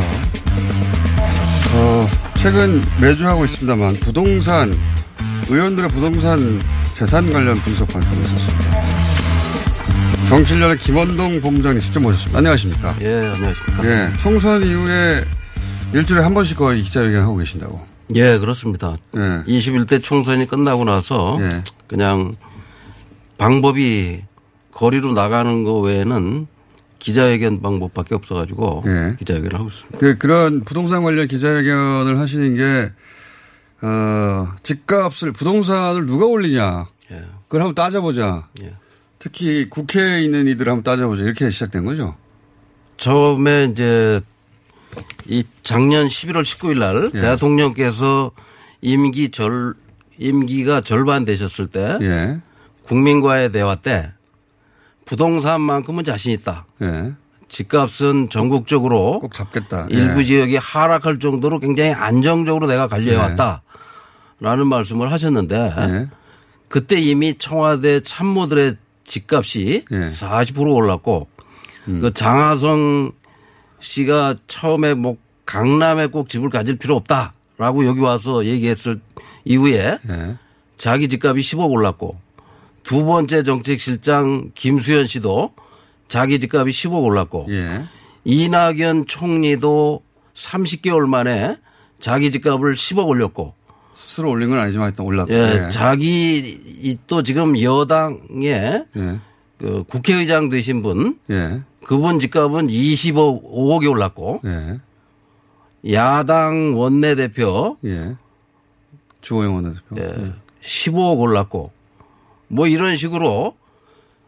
[1.75, 4.75] 어, 최근 매주 하고 있습니다만 부동산
[5.47, 6.59] 의원들의 부동산
[6.95, 8.81] 재산 관련 분석 발표를 했었습니다.
[10.29, 12.39] 정치련의 김원동 본부장님 직접 모셨습니다.
[12.39, 12.95] 안녕하십니까?
[13.01, 13.85] 예, 안녕하십니까?
[13.85, 15.23] 예, 총선 이후에
[15.93, 17.85] 일주일에 한 번씩 거의 기자회견 하고 계신다고.
[18.15, 18.95] 예, 그렇습니다.
[19.15, 19.43] 예.
[19.45, 21.63] 21대 총선이 끝나고 나서 예.
[21.85, 22.33] 그냥
[23.37, 24.23] 방법이
[24.71, 26.47] 거리로 나가는 거 외에는
[27.01, 29.15] 기자회견 방법밖에 없어가지고 예.
[29.17, 29.97] 기자회견을 하고 있습니다.
[29.97, 32.91] 그, 그런 부동산 관련 기자회견을 하시는 게,
[33.81, 36.87] 어, 집값을, 부동산을 누가 올리냐.
[37.11, 37.25] 예.
[37.47, 38.47] 그걸 한번 따져보자.
[39.17, 41.23] 특히 국회에 있는 이들 한번 따져보자.
[41.23, 42.15] 이렇게 시작된 거죠.
[42.97, 44.21] 처음에 이제
[45.25, 47.19] 이 작년 11월 19일 날 예.
[47.19, 48.31] 대통령께서
[48.81, 49.73] 임기 절
[50.19, 52.39] 임기가 절반 되셨을 때 예.
[52.83, 54.11] 국민과의 대화 때
[55.11, 56.65] 부동산만큼은 자신 있다.
[56.81, 57.11] 예.
[57.49, 59.87] 집값은 전국적으로 꼭 잡겠다.
[59.89, 60.23] 일부 예.
[60.23, 63.17] 지역이 하락할 정도로 굉장히 안정적으로 내가 관리해 예.
[63.17, 66.07] 왔다라는 말씀을 하셨는데
[66.69, 69.95] 그때 이미 청와대 참모들의 집값이 예.
[70.07, 71.27] 40% 올랐고
[71.89, 71.99] 음.
[71.99, 73.11] 그 장하성
[73.81, 79.01] 씨가 처음에 뭐 강남에 꼭 집을 가질 필요 없다라고 여기 와서 얘기했을
[79.43, 80.37] 이후에 예.
[80.77, 82.17] 자기 집값이 10억 올랐고
[82.83, 85.53] 두 번째 정책실장 김수현 씨도
[86.07, 87.85] 자기 집값이 10억 올랐고 예.
[88.23, 91.57] 이낙연 총리도 30개월 만에
[91.99, 93.53] 자기 집값을 10억 올렸고
[93.93, 95.33] 스스로 올린 건 아니지만 일단 올랐고.
[95.33, 96.37] 예, 자기
[96.81, 99.19] 이또 지금 여당에 예.
[99.57, 101.61] 그 국회의장 되신 분 예.
[101.83, 104.79] 그분 집값은 20억 5억이 올랐고 예.
[105.93, 108.15] 야당 원내대표 예.
[109.21, 109.97] 주호영 원내대표.
[109.97, 110.33] 예.
[110.61, 111.71] 15억 올랐고
[112.51, 113.55] 뭐 이런 식으로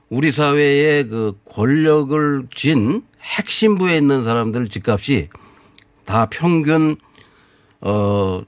[0.09, 5.27] 우리 사회에 그 권력을 쥔 핵심부에 있는 사람들 집값이
[6.05, 6.95] 다 평균
[7.81, 8.41] 어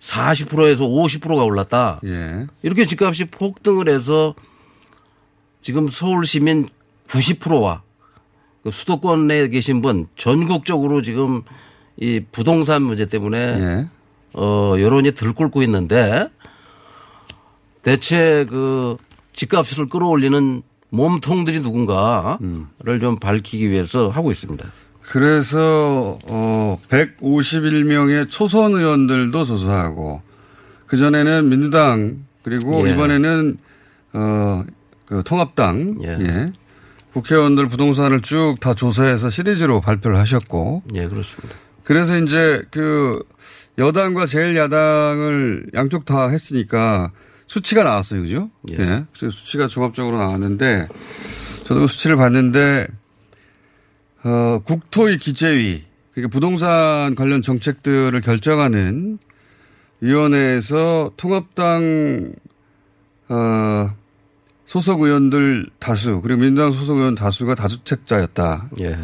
[0.00, 2.00] 40%에서 50%가 올랐다.
[2.04, 2.46] 예.
[2.62, 4.34] 이렇게 집값이 폭등을 해서
[5.60, 6.68] 지금 서울 시민
[7.06, 7.82] 90%와
[8.64, 11.42] 그 수도권에 계신 분 전국적으로 지금
[11.96, 13.86] 이 부동산 문제 때문에 예.
[14.34, 16.28] 어 여론이 들끓고 있는데
[17.82, 18.96] 대체 그
[19.32, 24.66] 집값을 끌어올리는 몸통들이 누군가를 좀 밝히기 위해서 하고 있습니다.
[25.02, 30.22] 그래서 어 151명의 초선 의원들도 조사하고
[30.86, 32.92] 그 전에는 민주당 그리고 예.
[32.92, 33.58] 이번에는
[34.14, 34.64] 어
[35.12, 36.52] 그 통합당 예.
[37.12, 41.54] 국회의원들 부동산을 쭉 다 조사해서 시리즈로 발표를 하셨고 예, 그렇습니다.
[41.84, 43.22] 그래서 이제 그
[43.76, 47.10] 여당과 제일 야당을 양쪽 다 했으니까
[47.52, 48.50] 수치가 나왔어요, 그죠?
[48.70, 48.76] 예.
[48.76, 50.88] 그래서 수치가 종합적으로 나왔는데
[51.64, 52.86] 저도 그 수치를 봤는데
[54.24, 55.84] 어, 국토위 기재위
[56.14, 59.18] 그러니까 부동산 관련 정책들을 결정하는
[60.00, 62.32] 위원회에서 통합당
[63.28, 63.94] 어,
[64.64, 68.70] 소속 의원들 다수 그리고 민주당 소속 의원 다수가 다주택자였다.
[68.80, 68.96] 예.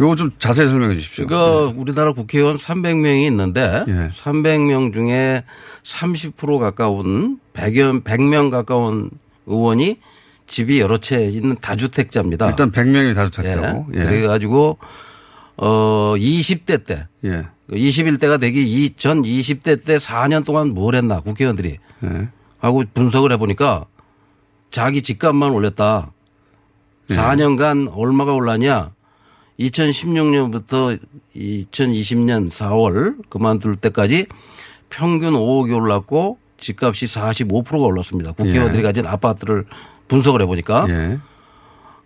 [0.00, 1.26] 요거 좀 자세히 설명해 주십시오.
[1.26, 4.08] 그러니까 우리나라 국회의원 300명이 있는데 예.
[4.08, 5.44] 300명 중에
[5.82, 9.10] 30% 가까운 100여 100명 가까운
[9.46, 9.98] 의원이
[10.46, 12.48] 집이 여러 채 있는 다주택자입니다.
[12.48, 13.86] 일단 100명이 다주택자고.
[13.94, 14.00] 예.
[14.00, 14.04] 예.
[14.04, 14.78] 그래가지고
[15.56, 17.46] 어 20대 때 예.
[17.70, 22.28] 21대가 되기 이전 20대 때 4년 동안 뭘 했나 국회의원들이 예.
[22.58, 23.86] 하고 분석을 해보니까
[24.70, 26.12] 자기 집값만 올렸다.
[27.10, 27.14] 예.
[27.14, 28.92] 4년간 얼마가 올랐냐?
[29.60, 30.98] 2016년부터
[31.36, 34.26] 2020년 4월 그만둘 때까지
[34.90, 38.32] 평균 5억이 올랐고 집값이 45%가 올랐습니다.
[38.32, 38.82] 국회의원들이 예.
[38.82, 39.64] 가진 아파트를
[40.08, 40.86] 분석을 해보니까.
[40.88, 41.18] 예.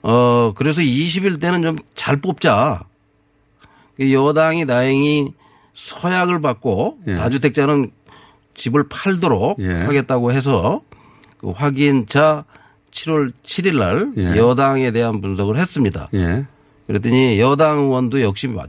[0.03, 2.85] 어, 그래서 21대는 좀 잘 뽑자.
[3.99, 5.33] 여당이 다행히
[5.75, 7.17] 서약을 받고 예.
[7.17, 7.91] 다주택자는
[8.55, 9.73] 집을 팔도록 예.
[9.83, 10.83] 하겠다고 해서
[11.39, 12.45] 그 확인차
[12.93, 14.37] 7월 7일 날 예.
[14.39, 16.09] 여당에 대한 분석을 했습니다.
[16.89, 16.93] 예.
[16.93, 18.65] 그랬더니 여당 의원도 역시 마-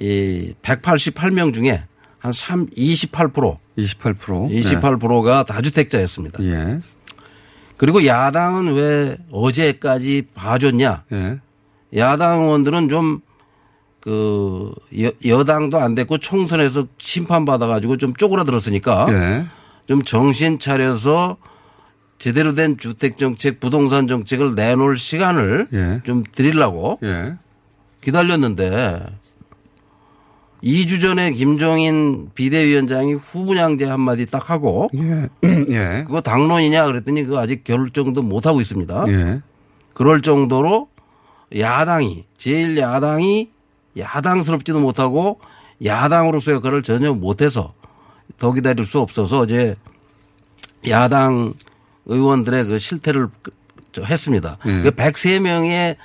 [0.00, 1.84] 이 188명 중에
[2.18, 6.42] 한 3, 28% 28% 28%가 다주택자였습니다.
[6.44, 6.78] 예.
[7.76, 11.04] 그리고 야당은 왜 어제까지 봐줬냐?
[11.12, 11.38] 예.
[11.96, 13.20] 야당 의원들은 좀
[14.00, 14.74] 그
[15.24, 19.46] 여당도 안 됐고 총선에서 심판 받아가지고 좀 쪼그라들었으니까 예.
[19.86, 21.38] 좀 정신 차려서
[22.24, 26.00] 제대로 된 주택 정책, 부동산 정책을 내놓을 시간을 예.
[26.06, 27.34] 좀 드리려고 예.
[28.02, 29.04] 기다렸는데
[30.62, 35.28] 2주 전에 김종인 비대위원장이 후분양제 한마디 딱 하고 예.
[35.68, 36.04] 예.
[36.06, 39.04] 그거 당론이냐 그랬더니 그거 아직 결정도 못 하고 있습니다.
[39.08, 39.42] 예.
[39.92, 40.88] 그럴 정도로
[41.54, 43.50] 야당이 제일 야당이
[43.98, 45.40] 야당스럽지도 못하고
[45.84, 47.74] 야당으로서의 역할을 전혀 못해서
[48.38, 49.76] 더 기다릴 수 없어서 이제
[50.88, 51.52] 야당
[52.06, 53.28] 의원들의 그 실태를
[53.92, 54.58] 저 했습니다.
[54.66, 54.82] 예.
[54.82, 55.96] 그 103명의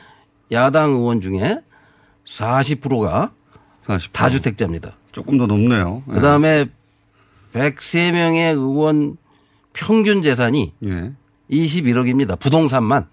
[0.51, 1.59] 야당 의원 중에
[2.25, 3.31] 40%가
[3.85, 4.11] 40%.
[4.11, 4.95] 다주택자입니다.
[5.11, 6.03] 조금 더 높네요.
[6.09, 6.13] 예.
[6.13, 6.65] 그 다음에
[7.53, 9.17] 103명의 의원
[9.73, 11.11] 평균 재산이 예.
[11.51, 12.39] 21억입니다.
[12.39, 13.07] 부동산만.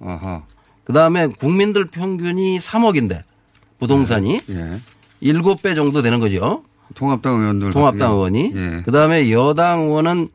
[0.00, 0.42] 아하.
[0.84, 3.22] 그 다음에 국민들 평균이 3억인데
[3.78, 4.80] 부동산이 예.
[5.22, 6.64] 7배 정도 되는 거죠.
[6.94, 7.70] 통합당 의원들.
[7.72, 8.52] 통합당 의원이.
[8.54, 8.82] 예.
[8.84, 10.28] 그 다음에 여당 의원은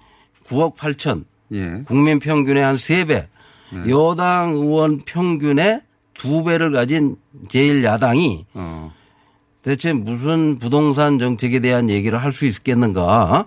[0.48, 1.26] 9억 8천.
[1.52, 1.84] 예.
[1.88, 3.28] 국민 평균의 한 3배.
[3.88, 5.82] 여당 의원 평균의
[6.16, 7.16] 2배를 가진
[7.48, 8.92] 제1야당이 어.
[9.64, 13.46] 대체 무슨 부동산 정책에 대한 얘기를 할 수 있겠는가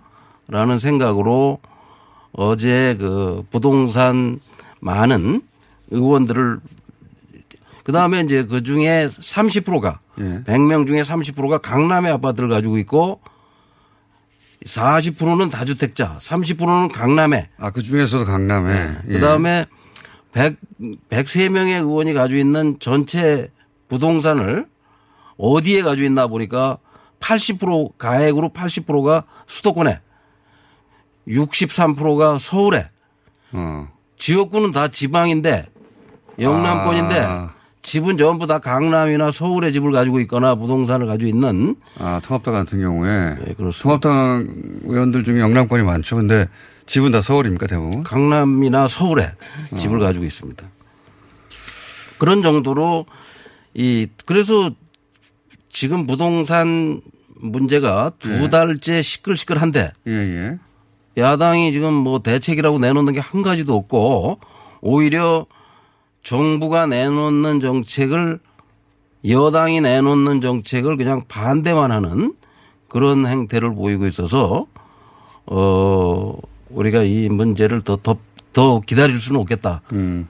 [0.49, 1.59] 라는 생각으로
[2.33, 4.41] 어제 그 부동산
[4.81, 5.43] 많은
[5.91, 6.59] 의원들을
[7.85, 10.43] 그 다음에 이제 그 중에 30%가 예.
[10.45, 13.21] 100명 중에 30%가 강남의 아파트를 가지고 있고
[14.65, 17.49] 40%는 다주택자, 30%는 강남에.
[17.59, 18.97] 아, 그 중에서도 강남에.
[19.09, 19.13] 예.
[19.13, 19.67] 그 다음에
[20.33, 20.57] 100,
[21.11, 23.51] 103명의 의원이 가지고 있는 전체
[23.89, 24.67] 부동산을
[25.37, 26.79] 어디에 가지고 있나 보니까
[27.21, 30.01] 80% 가액으로 80%가 수도권에
[31.29, 32.89] 63%가 서울에
[33.53, 33.89] 어.
[34.19, 35.67] 지역구는 다 지방인데
[36.39, 37.54] 영남권인데 아.
[37.85, 43.35] 집은 전부 다 강남이나 서울에 집을 가지고 있거나 부동산을 가지고 있는 아, 통합당 같은 경우에.
[43.35, 43.83] 네, 그렇습니다.
[43.83, 44.49] 통합당
[44.85, 46.17] 의원들 중에 영남권이 많죠.
[46.17, 46.49] 근데
[46.87, 48.03] 집은 다 서울입니까, 대부분?
[48.03, 49.29] 강남이나 서울에
[49.77, 50.67] 집을 가지고 있습니다.
[52.19, 53.05] 그런 정도로
[53.75, 54.71] 이 그래서
[55.71, 57.03] 지금 부동산
[57.37, 60.59] 문제가 두 달째 시끌시끌한데 예, 예.
[61.19, 64.39] 야당이 지금 뭐 대책이라고 내놓는 게 한 가지도 없고
[64.81, 65.45] 오히려
[66.25, 68.41] 정부가 내놓는 정책을
[69.29, 72.35] 여당이 내놓는 정책을 그냥 반대만 하는
[72.89, 74.67] 그런 행태를 보이고 있어서
[75.47, 76.37] 어
[76.71, 78.17] 우리가 이 문제를 더더
[78.53, 79.83] 더 기다릴 수는 없겠다.
[79.93, 80.29] 음.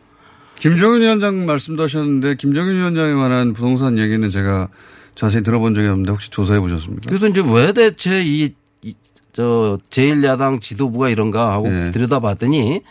[0.56, 4.68] 김정은 위원장 말씀도 하셨는데 김정은 위원장에 관한 부동산 얘기는 제가
[5.14, 7.08] 자세히 들어본 적이 없는데 혹시 조사해 보셨습니까?
[7.08, 8.52] 그래서 이제 왜 대체 이,
[8.82, 8.94] 이,
[9.32, 11.90] 저, 제1야당 지도부가 이런가 하고 예.
[11.92, 12.82] 들여다봤더니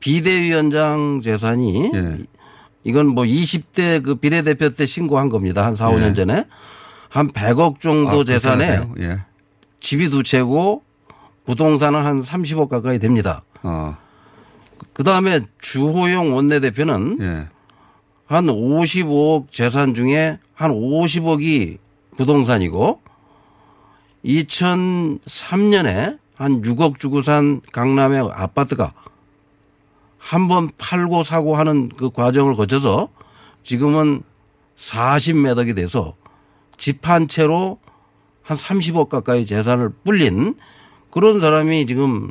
[0.00, 2.18] 비대위원장 재산이 예.
[2.88, 5.62] 이건 뭐 20대 그 비례대표 때 신고한 겁니다.
[5.66, 6.14] 한 4, 5년 예.
[6.14, 6.44] 전에.
[7.10, 8.80] 한 100억 정도 아, 재산에?
[9.00, 9.18] 예.
[9.80, 10.82] 집이 두 채고
[11.44, 13.42] 부동산은 한 30억 가까이 됩니다.
[13.62, 13.94] 어.
[14.94, 17.48] 그 다음에 주호영 원내대표는 예.
[18.26, 21.76] 한 55억 재산 중에 한 50억이
[22.16, 23.02] 부동산이고
[24.24, 28.94] 2003년에 한 6억 주고 산 강남의 아파트가
[30.28, 33.08] 한 번 팔고 사고 하는 그 과정을 거쳐서
[33.62, 34.22] 지금은
[34.76, 36.14] 40몇 억이 돼서
[36.76, 37.78] 집 한 채로
[38.42, 40.54] 한 30억 가까이 재산을 불린
[41.10, 42.30] 그런 사람이 지금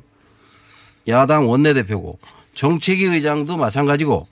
[1.07, 2.19] 야당 원내대표고
[2.53, 4.27] 정책위 의장도 마찬가지고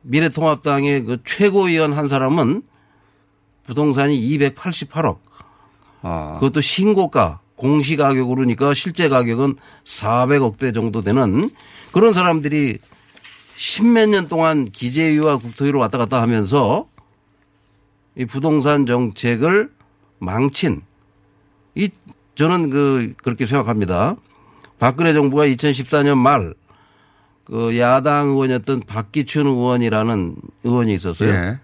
[0.00, 2.62] 미래통합당의 그 최고위원 한 사람은
[3.64, 5.18] 부동산이 288억.
[6.00, 6.38] 아.
[6.40, 11.50] 그것도 신고가 공시 가격으로니까 실제 가격은 400억대 정도 되는
[11.92, 12.78] 그런 사람들이
[13.56, 16.88] 십몇 년 동안 기재위와 국토위로 왔다 갔다 하면서
[18.16, 19.70] 이 부동산 정책을
[20.18, 20.82] 망친
[21.74, 21.90] 이
[22.34, 24.16] 저는 그 그렇게 생각합니다.
[24.78, 26.54] 박근혜 정부가 2014년 말
[27.46, 31.30] 그 야당 의원이었던 박기춘 의원이라는 의원이 있었어요.
[31.30, 31.58] 예.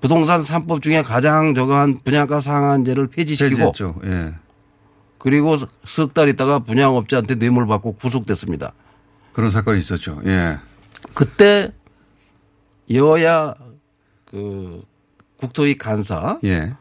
[0.00, 3.72] 부동산 3법 중에 가장 저거한 분양가 상한제를 폐지시키고.
[4.04, 4.34] 예.
[5.24, 8.74] 그리고 석 달 있다가 분양업자한테 뇌물 받고 구속됐습니다.
[9.32, 10.20] 그런 사건이 있었죠.
[10.26, 10.58] 예.
[11.14, 11.72] 그때
[12.92, 13.54] 여야
[14.26, 14.84] 그
[15.38, 16.74] 국토위 간사 예.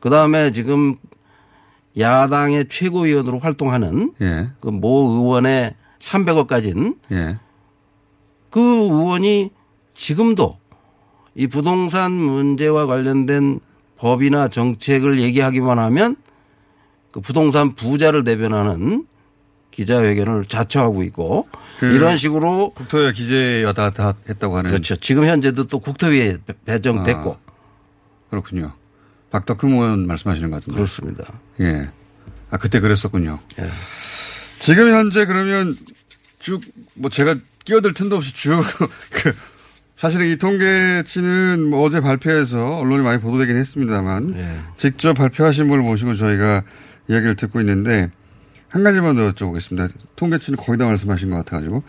[0.00, 0.96] 그 다음에 지금
[1.98, 4.50] 야당의 최고위원으로 활동하는 예.
[4.60, 7.38] 그모 의원의 300억 가진 예.
[8.50, 9.52] 그 의원이
[9.94, 10.58] 지금도
[11.34, 13.60] 이 부동산 문제와 관련된
[13.96, 16.16] 법이나 정책을 얘기하기만 하면
[17.16, 19.06] 그 부동산 부자를 대변하는
[19.70, 21.48] 기자회견을 자처하고 있고
[21.78, 24.70] 그 이런 식으로 국토위와 기재 왔다 갔다 했다고 하는.
[24.70, 24.96] 그렇죠.
[24.96, 27.50] 지금 현재도 또 국토위에 배- 배정됐고 아,
[28.28, 28.72] 그렇군요.
[29.30, 30.76] 박덕흠 의원 말씀하시는 것 같은데.
[30.76, 31.32] 그렇습니다.
[31.60, 31.88] 예.
[32.50, 33.38] 아, 그때 그랬었군요.
[33.60, 33.70] 예.
[34.58, 35.78] 지금 현재 그러면
[36.38, 36.60] 쭉,
[36.92, 38.60] 뭐 제가 끼어들 틈도 없이 쭉,
[39.10, 39.34] 그,
[39.96, 44.58] 사실은 이 통계치는 뭐 어제 발표해서 언론이 많이 보도되긴 했습니다만 예.
[44.76, 46.62] 직접 발표하신 분을 모시고 저희가
[47.08, 48.10] 이야기를 듣고 있는데
[48.68, 49.90] 한 가지만 더 여쭤보겠습니다.
[50.16, 51.82] 통계치는 거의 다 말씀하신 것 같아가지고.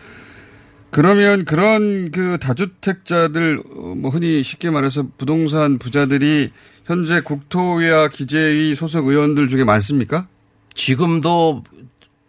[0.90, 6.52] 그러면 그런 그 다주택자들, 어, 뭐 흔히 쉽게 말해서 부동산 부자들이
[6.86, 10.28] 현재 국토위와 기재위 소속 의원들 중에 많습니까?
[10.74, 11.64] 지금도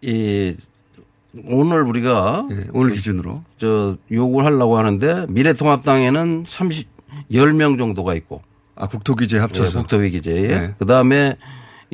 [0.02, 0.56] 이
[1.46, 6.88] 오늘 우리가 오늘 기준으로 저 요구를 하려고 하는데 미래통합당에는 30
[7.30, 8.42] 10명 정도가 있고
[8.74, 10.74] 아 국토기재 합쳐서 예, 국토비 기재에 네.
[10.78, 11.36] 그다음에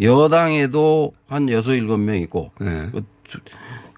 [0.01, 2.89] 여당에도 한 6, 7명 있고 네.
[2.93, 3.39] 그, 주-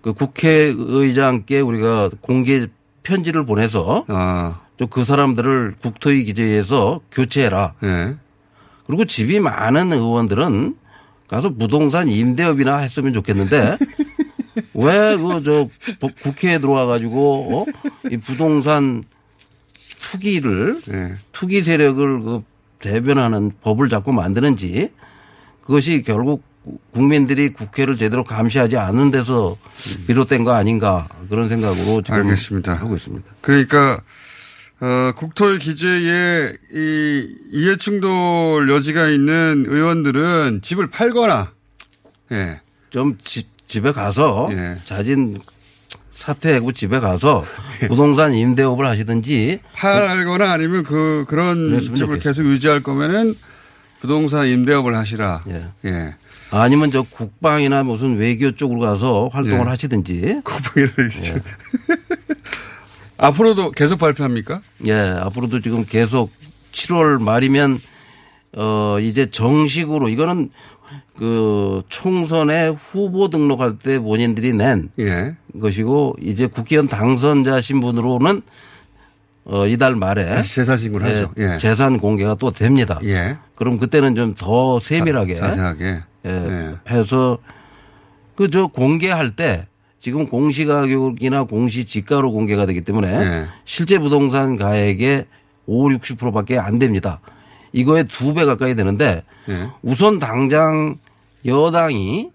[0.02, 2.66] 그 국회의장께 우리가 공개
[3.02, 4.60] 편지를 보내서 아.
[4.78, 7.74] 좀그 사람들을 국토위 기재에서 교체해라.
[7.80, 8.14] 네.
[8.86, 10.76] 그리고 집이 많은 의원들은
[11.28, 13.78] 가서 부동산 임대업이나 했으면 좋겠는데
[14.74, 15.68] 왜 그 저
[16.22, 17.66] 국회에 들어와 가지고 어?
[18.10, 19.02] 이 부동산
[20.02, 21.12] 투기를 네.
[21.32, 22.42] 투기 세력을 그
[22.78, 24.90] 대변하는 법을 자꾸 만드는지
[25.66, 26.42] 그것이 결국
[26.92, 29.56] 국민들이 국회를 제대로 감시하지 않는 데서
[30.06, 32.74] 비롯된 거 아닌가 그런 생각으로 지금 알겠습니다.
[32.74, 33.24] 하고 있습니다.
[33.40, 34.00] 그러니까
[34.80, 41.52] 어, 국토의 기재에 이 이해충돌 여지가 있는 의원들은 집을 팔거나
[42.32, 42.60] 예.
[42.90, 44.76] 좀 지- 집에 가서 예.
[44.84, 45.38] 자진
[46.12, 47.44] 사퇴하고 집에 가서
[47.88, 52.18] 부동산 임대업을 하시든지 팔거나 아니면 그 그런 집을 좋겠어요.
[52.20, 53.34] 계속 유지할 거면은
[54.00, 55.44] 부동산 임대업을 하시라.
[55.84, 56.14] 예.
[56.50, 59.70] 아니면 저 국방이나 무슨 외교 쪽으로 가서 활동을 예.
[59.70, 60.40] 하시든지.
[60.44, 60.92] 국방을
[63.18, 64.60] 앞으로도 계속 발표합니까?
[64.86, 66.30] 예, 앞으로도 지금 계속
[66.72, 67.80] 7월 말이면
[68.56, 70.50] 어 이제 정식으로 이거는
[71.16, 75.34] 그 총선에 후보 등록할 때 본인들이 낸 예.
[75.58, 78.42] 것이고 이제 국회의원 당선자 신분으로는
[79.48, 81.32] 어 이달 말에 다시 재산 신고를 하죠.
[81.38, 81.56] 예.
[81.58, 82.98] 재산 공개가 또 됩니다.
[83.04, 83.36] 예.
[83.54, 86.00] 그럼 그때는 좀 더 세밀하게 자- 자세하게.
[86.26, 87.38] 예, 해서
[88.34, 89.66] 그 저 공개할 때
[90.00, 93.46] 지금 공시가격이나 공시지가로 공개가 되기 때문에 예.
[93.64, 95.26] 실제 부동산 가액의
[95.66, 97.20] 5, 60%밖에 안 됩니다.
[97.72, 99.68] 이거에 두배 가까이 되는데 예.
[99.82, 100.96] 우선 당장
[101.44, 102.30] 여당이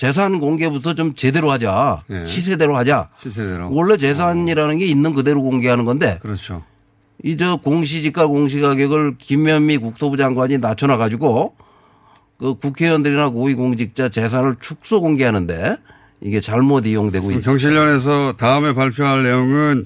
[0.00, 2.04] 재산 공개부터 좀 제대로 하자.
[2.10, 2.24] 예.
[2.24, 3.10] 시세대로 하자.
[3.22, 3.70] 시세대로.
[3.70, 6.64] 원래 재산이라는 게 있는 그대로 공개하는 건데 그렇죠.
[7.22, 11.54] 이 저 공시지가 공시가격을 김현미 국토부 장관이 낮춰놔 가지고
[12.38, 15.76] 그 국회의원들이나 고위공직자 재산을 축소 공개하는데
[16.22, 17.42] 이게 잘못 이용되고 있죠.
[17.42, 19.84] 경실련에서 다음에 발표할 내용은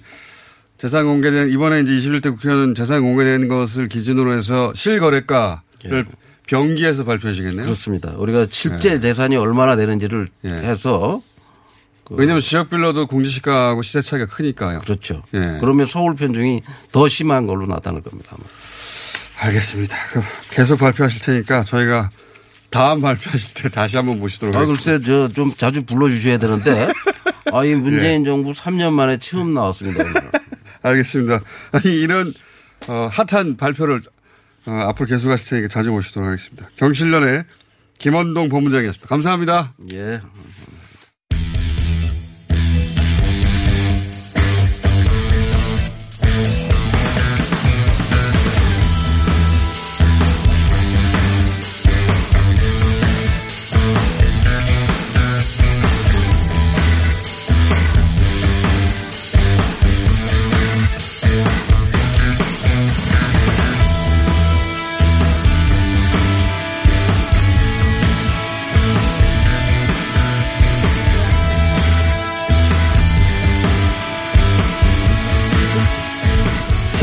[0.78, 6.06] 재산 공개된 이번에 이제 21대 국회의원 재산 공개된 것을 기준으로 해서 실거래가를
[6.46, 7.60] 병기해서 발표하시겠네요.
[7.60, 7.64] 예.
[7.64, 8.12] 그렇습니다.
[8.16, 10.48] 우리가 실제 재산이 얼마나 되는지를 예.
[10.50, 11.22] 해서
[12.10, 14.80] 왜냐하면 지역별로도 공시지가하고 시세 차이가 크니까요.
[14.80, 15.22] 그렇죠.
[15.34, 15.56] 예.
[15.60, 18.30] 그러면 서울 편중이 더 심한 걸로 나타날 겁니다.
[18.36, 18.44] 아마.
[19.46, 19.96] 알겠습니다.
[20.10, 22.10] 그럼 계속 발표하실 테니까 저희가
[22.70, 24.84] 다음 발표하실 때 다시 한번 모시도록 아, 하겠습니다.
[24.98, 26.88] 글쎄, 저 좀 자주 불러주셔야 되는데,
[27.52, 30.04] 아, 이 문재인 정부 3년 만에 처음 나왔습니다.
[30.82, 31.40] 알겠습니다.
[31.72, 32.34] 아니 이런
[32.86, 34.02] 어, 핫한 발표를
[34.66, 36.68] 어, 앞으로 계속 하실 테니까 자주 모시도록 하겠습니다.
[36.76, 37.44] 경실련의
[37.98, 39.08] 김원동 본부장이었습니다.
[39.08, 39.74] 감사합니다.
[39.92, 40.20] 예.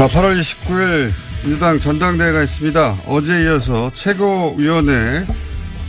[0.02, 1.12] 자, 8월 29일
[1.44, 3.04] 민주당 전당대회가 있습니다.
[3.06, 5.28] 어제 이어서 최고위원회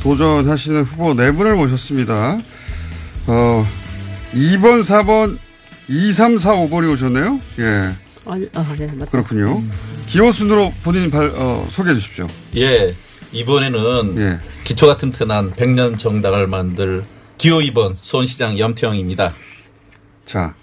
[0.03, 2.39] 도전하시는 후보 네 분을 모셨습니다.
[3.27, 3.67] 어,
[4.35, 5.39] 2번, 4번,
[5.89, 7.41] 2, 3, 4, 5번이 오셨네요.
[7.61, 7.95] 예.
[8.27, 9.11] 아니, 아, 네, 맞다.
[9.11, 9.63] 그렇군요.
[10.05, 12.27] 기호 순으로 본인 발, 어, 소개해 주십시오.
[12.57, 12.95] 예,
[13.33, 17.03] 이번에는 기초가 튼튼한 100년 정당을 만들
[17.39, 19.33] 기호 2번 수원시장 염태영입니다.
[20.27, 20.55] 자,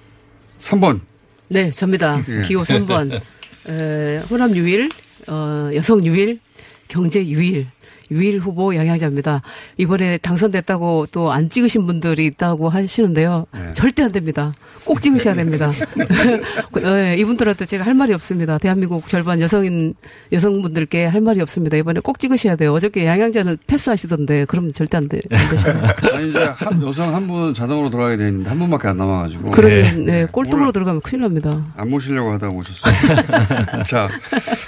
[0.60, 1.00] 3번.
[1.48, 2.22] 네, 접니다.
[2.30, 2.44] 예.
[2.44, 3.20] 기호 3번.
[3.70, 4.90] 에, 호남 유일,
[5.28, 6.40] 어, 여성 유일,
[6.88, 7.68] 경제 유일.
[8.12, 9.42] 유일 후보 영향자입니다.
[9.78, 13.46] 이번에 당선됐다고 또 안 찍으신 분들이 있다고 하시는데요.
[13.54, 13.72] 네.
[13.74, 14.52] 절대 안 됩니다.
[14.86, 15.72] 꼭 찍으셔야 됩니다.
[16.82, 18.58] 네, 이분들한테 제가 할 말이 없습니다.
[18.58, 19.94] 대한민국 절반 여성인
[20.32, 21.78] 여성분들께 할 말이 없습니다.
[21.78, 22.74] 이번에 꼭 찍으셔야 돼요.
[22.74, 25.22] 어저께 양양자는 패스하시던데 그럼 절대 안 돼.
[25.32, 25.96] 안 되십니다.
[26.18, 29.52] 아니, 이제 한, 여성 한 분은 자동으로 들어가게 돼 있는데 한 분밖에 안 남아가지고.
[29.52, 31.64] 그러면 네, 꼴등으로 들어가면 큰일 납니다.
[31.78, 33.84] 안 모시려고 하다가 모셨어요.
[33.86, 34.10] 자,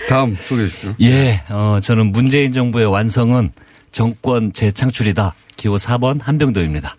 [0.08, 0.94] 다음 소개해 주십시오.
[1.02, 3.51] 예, 어, 저는 문재인 정부의 완성 은
[3.91, 5.34] 정권 재창출이다.
[5.57, 6.95] 기호 4번 한병도입니다.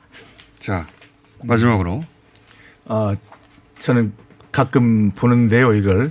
[0.58, 0.86] 자,
[1.42, 2.04] 마지막으로.
[2.86, 3.16] 아,
[3.78, 4.12] 저는
[4.52, 6.10] 가끔 보는데요, 이걸.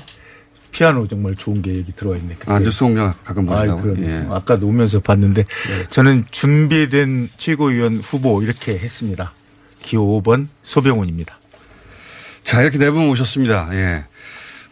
[0.72, 2.38] 피아노 정말 좋은 게 얘기 들어와 있네.
[2.47, 3.82] 아, 뉴스 공장 가끔 보시다고?
[3.82, 3.93] 아.
[3.99, 4.26] 예.
[4.30, 5.43] 아까 오면서 봤는데
[5.89, 9.34] 저는 준비된 최고위원 후보 이렇게 했습니다.
[9.82, 11.39] 기호 5번 소병훈입니다.
[12.43, 13.69] 자, 이렇게 네 분 오셨습니다.
[13.74, 14.05] 예.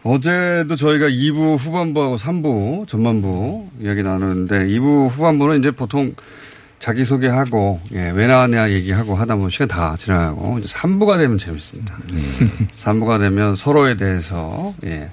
[0.02, 6.14] 어제도 저희가 2부 후반부하고 3부 전반부 이야기 나누는데 2부 후반부는 이제 보통
[6.78, 11.98] 자기소개하고 예, 왜 나왔냐 얘기하고 하다 보면 시간 다 지나가고 이제 3부가 되면 재밌습니다.
[12.10, 12.22] 네.
[12.74, 15.10] 3부가 되면 서로에 대해서 예.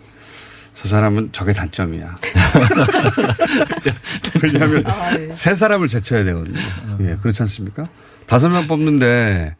[0.74, 2.16] 저 사람은 저게 단점이야.
[4.44, 5.34] 왜냐하면 아, 네.
[5.34, 6.58] 세 사람을 제쳐야 되거든요.
[7.02, 7.90] 예, 그렇지 않습니까?
[8.28, 9.56] 다섯 명 뽑는데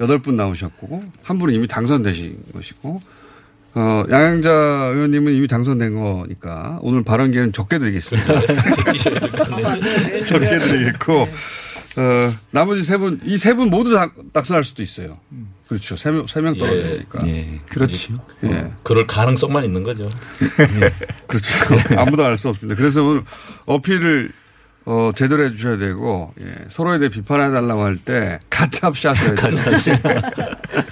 [0.00, 3.00] 여덟 분 나오셨고 한 분은 이미 당선되신 것이고
[3.74, 4.50] 어, 양양자
[4.94, 8.40] 의원님은 이미 당선된 거니까 오늘 발언 기회는 적게 드리겠습니다.
[10.26, 11.28] 적게 드리겠고
[11.96, 15.18] 어, 나머지 세 분, 이 세 분 모두 다 낙선할 수도 있어요.
[15.68, 15.96] 그렇죠.
[15.96, 17.18] 세 명, 세명 떨어지니까.
[17.68, 18.16] 그렇지요.
[18.44, 18.70] 예.
[18.82, 20.02] 그럴 가능성만 있는 거죠.
[21.26, 21.54] 그렇죠.
[21.98, 22.76] 아무도 알 수 없습니다.
[22.76, 23.22] 그래서 오늘
[23.66, 24.30] 어필을
[24.90, 26.46] 어, 제대로 해 주셔야 되고, 예.
[26.68, 30.20] 서로에 대해 비판해 달라고 할 때 가짜합샷 해야 돼요.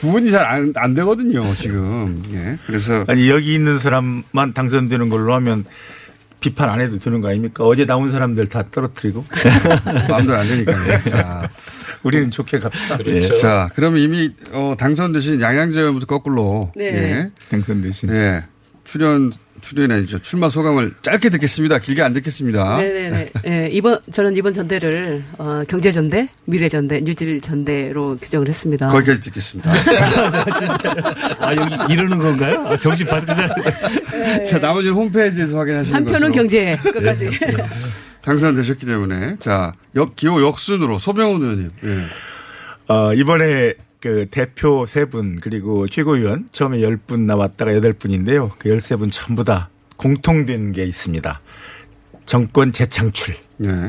[0.00, 2.22] 구분이 잘 안 안 되거든요, 지금.
[2.32, 2.58] 예.
[2.66, 3.04] 그래서.
[3.08, 5.64] 아니 여기 있는 사람만 당선되는 걸로 하면
[6.40, 7.64] 비판 안 해도 되는 거 아닙니까?
[7.64, 9.24] 어제 나온 사람들 다 떨어뜨리고
[10.10, 11.02] 마음대로 안 되니까요.
[11.10, 11.50] 자.
[12.02, 12.98] 우리는 좋게 갑시다.
[13.06, 13.20] 예.
[13.20, 16.70] 자, 그럼 이미 어, 당선되신 양양재 의원부터 거꾸로.
[16.76, 16.84] 네.
[16.84, 17.30] 예.
[17.50, 18.10] 당선되신.
[18.10, 18.44] 예.
[18.86, 19.32] 출연,
[19.62, 20.18] 출연이 아니죠.
[20.20, 21.80] 출마 소감을 짧게 듣겠습니다.
[21.80, 22.78] 길게 안 듣겠습니다.
[22.78, 23.30] 네네네.
[23.46, 28.86] 예, 이번 저는 이번 전대를 어, 경제 전대, 미래 전대, 뉴질 전대로 규정을 했습니다.
[28.86, 29.70] 거기까지 듣겠습니다.
[31.40, 32.64] 아, 여기 이러는 건가요?
[32.68, 34.44] 아, 정신 바짝 차려.
[34.48, 36.32] 자, 나머지는 홈페이지에서 확인하시는 한편은.
[36.32, 37.28] 경제 끝까지.
[38.22, 41.70] 당선되셨기 때문에 자, 역 기호 역순으로 소병훈 의원님.
[41.84, 42.92] 예.
[42.92, 48.52] 어, 이번에 그 대표 세 분 그리고 최고위원 처음에 열 분 나왔다가 여덟 분인데요.
[48.58, 51.40] 그 열세 분 전부 다 공통된 게 있습니다.
[52.26, 53.34] 정권 재창출.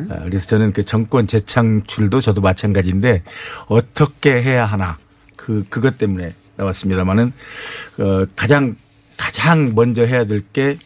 [0.09, 3.23] 어, 그래서 저는 그 정권 재창출도 저도 마찬가지인데
[3.67, 4.97] 어떻게 해야 하나
[5.35, 7.33] 그 그것 때문에 나왔습니다만은
[7.99, 8.75] 어, 가장
[9.17, 10.77] 가장 먼저 해야 될 게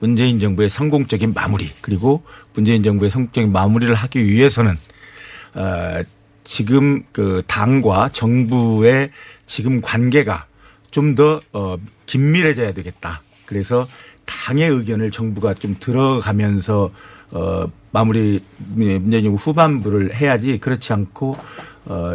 [0.00, 2.24] 문재인 정부의 성공적인 마무리 그리고
[2.54, 4.74] 문재인 정부의 성공적인 마무리를 하기 위해서는
[5.54, 6.02] 어,
[6.44, 9.10] 지금 그 당과 정부의
[9.46, 10.46] 지금 관계가
[10.90, 11.76] 좀 더 어,
[12.06, 13.22] 긴밀해져야 되겠다.
[13.46, 13.86] 그래서
[14.26, 16.90] 당의 의견을 정부가 좀 들어가면서
[17.30, 18.42] 어, 마무리
[18.74, 21.36] 문재인 정부 후반부를 해야지 그렇지 않고
[21.86, 22.14] 어,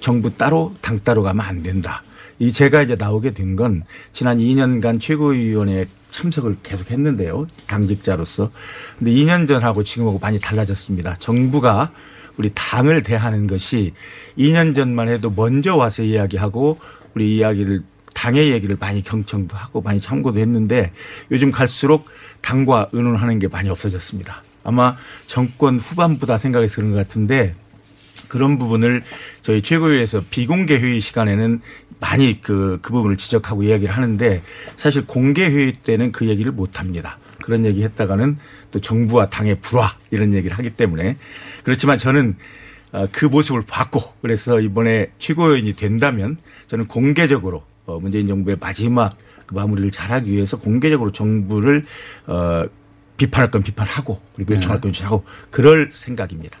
[0.00, 2.02] 정부 따로 당 따로 가면 안 된다.
[2.38, 3.82] 이 제가 이제 나오게 된 건
[4.12, 7.46] 지난 2년간 최고위원회에 참석을 계속 했는데요.
[7.66, 8.50] 당직자로서.
[8.98, 11.16] 근데 2년 전하고 지금하고 많이 달라졌습니다.
[11.18, 11.92] 정부가
[12.38, 13.92] 우리 당을 대하는 것이
[14.38, 16.78] 2년 전만 해도 먼저 와서 이야기하고
[17.14, 17.82] 우리 이야기를
[18.14, 20.92] 당의 얘기를 많이 경청도 하고 많이 참고도 했는데
[21.30, 22.06] 요즘 갈수록
[22.40, 24.42] 당과 의논하는 게 많이 없어졌습니다.
[24.64, 27.54] 아마 정권 후반부다 생각해서 그런 것 같은데
[28.28, 29.02] 그런 부분을
[29.42, 31.60] 저희 최고위에서 비공개 회의 시간에는
[32.00, 34.42] 많이 그, 그 부분을 지적하고 이야기를 하는데
[34.76, 37.18] 사실 공개 회의 때는 그 얘기를 못 합니다.
[37.42, 38.38] 그런 얘기 했다가는
[38.70, 41.16] 또 정부와 당의 불화 이런 얘기를 하기 때문에
[41.64, 42.34] 그렇지만 저는
[42.92, 49.16] 어, 그 모습을 봤고 그래서 이번에 최고위원이 된다면 저는 공개적으로 어, 문재인 정부의 마지막
[49.46, 51.84] 그 마무리를 잘하기 위해서 공개적으로 정부를
[52.26, 52.64] 어,
[53.16, 56.58] 비판할 건 비판하고 그리고 요청할 건 요청하고 그럴 생각입니다.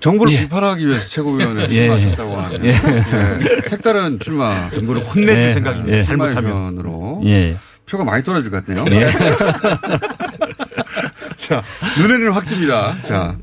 [0.00, 0.40] 정부를 예.
[0.40, 1.88] 비판하기 위해서 최고위원회 예.
[1.88, 2.64] 출마하셨다고 하네요.
[2.64, 2.68] 예.
[2.68, 3.68] 예.
[3.68, 4.70] 색다른 출마.
[4.70, 5.52] 정부를 혼내줄 예.
[5.52, 5.96] 생각입니다.
[5.96, 6.02] 예.
[6.04, 6.78] 잘못하면.
[6.78, 7.56] 으로 예.
[7.86, 8.84] 표가 많이 떨어질 것 같네요.
[8.90, 9.06] 예.
[11.38, 11.62] 자,
[11.98, 13.02] 눈에는 확 띕니다.
[13.02, 13.36] 자,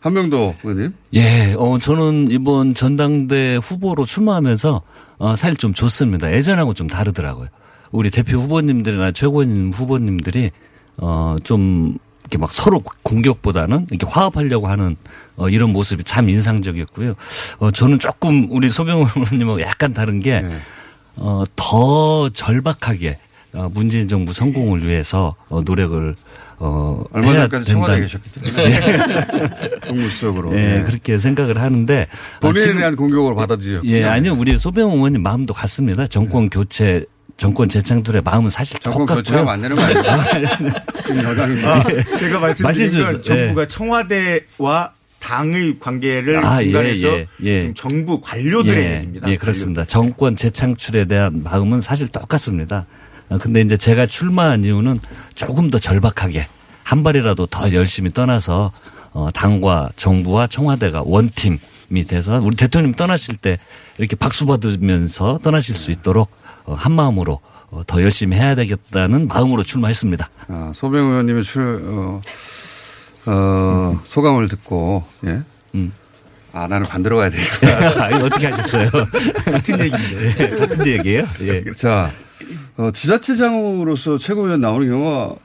[0.00, 0.94] 한명도 의원님.
[1.14, 4.82] 예, 어, 저는 이번 전당대 후보로 출마하면서,
[5.18, 6.32] 어, 사실 좀 좋습니다.
[6.32, 7.48] 예전하고 좀 다르더라고요.
[7.90, 10.50] 우리 대표 후보님들이나 최고위원 후보님들이,
[10.98, 14.96] 어, 좀, 이렇게 막 서로 공격보다는 이렇게 화합하려고 하는,
[15.36, 17.14] 어, 이런 모습이 참 인상적이었고요.
[17.58, 20.44] 어, 저는 조금 우리 소병호 의원님하고 약간 다른 게,
[21.16, 26.14] 어, 더 절박하게, 어, 문재인 정부 성공을 위해서, 어, 노력을,
[26.58, 28.18] 어, 얼마 해야 전까지 청와대에 된다.
[28.18, 29.80] 계셨기 때문에.
[29.80, 30.56] 정무수석으로.
[30.58, 30.82] 예, 예.
[30.82, 32.06] 그렇게 생각을 하는데
[32.40, 33.80] 본인에 아, 지금- 대한 공격으로 받아들여.
[33.84, 34.34] 예, 아니요.
[34.38, 36.06] 우리 소병호 의원님 마음도 같습니다.
[36.06, 37.04] 정권 교체,
[37.38, 39.22] 정권 재창출의 마음은 사실 정권 똑같고요.
[39.22, 40.72] 교체하면 안 되는 거 아니에요?
[41.06, 41.64] 지금 여당이.
[41.64, 41.82] 아,
[42.18, 43.66] 제가 말씀드린 건 수- 정부가 예.
[43.66, 47.72] 청와대와 당의 관계를 아, 예, 중간에서 예, 예.
[47.74, 49.30] 정부 관료들의 예, 얘기입니다.
[49.30, 49.84] 예, 그렇습니다.
[49.84, 52.86] 정권 재창출에 대한 마음은 사실 똑같습니다.
[53.30, 55.00] 아, 근데 이제 제가 출마한 이유는
[55.34, 56.46] 조금 더 절박하게
[56.82, 58.72] 한 발이라도 더 열심히 떠나서
[59.12, 63.58] 어, 당과 정부와 청와대가 원팀이 돼서 우리 대통령 떠나실 때
[63.98, 66.30] 이렇게 박수 받으면서 떠나실 수 있도록
[66.64, 70.28] 어, 한 마음으로 어, 더 열심히 해야 되겠다는 마음으로 출마했습니다.
[70.48, 72.20] 아, 소병 의원님의 출, 어,
[73.26, 75.40] 어, 소감을 듣고, 예.
[75.76, 75.92] 음.
[76.52, 77.30] 아, 나는 반대로 가야.
[78.04, 78.90] 아니, 어떻게 하셨어요?
[78.90, 80.34] 같은 얘기인데.
[80.34, 81.24] 네, 같은 얘기예요?
[81.42, 81.62] 예.
[81.76, 82.10] 자,
[82.76, 85.36] 어, 지자체장으로서 최고위원 나오는 경우가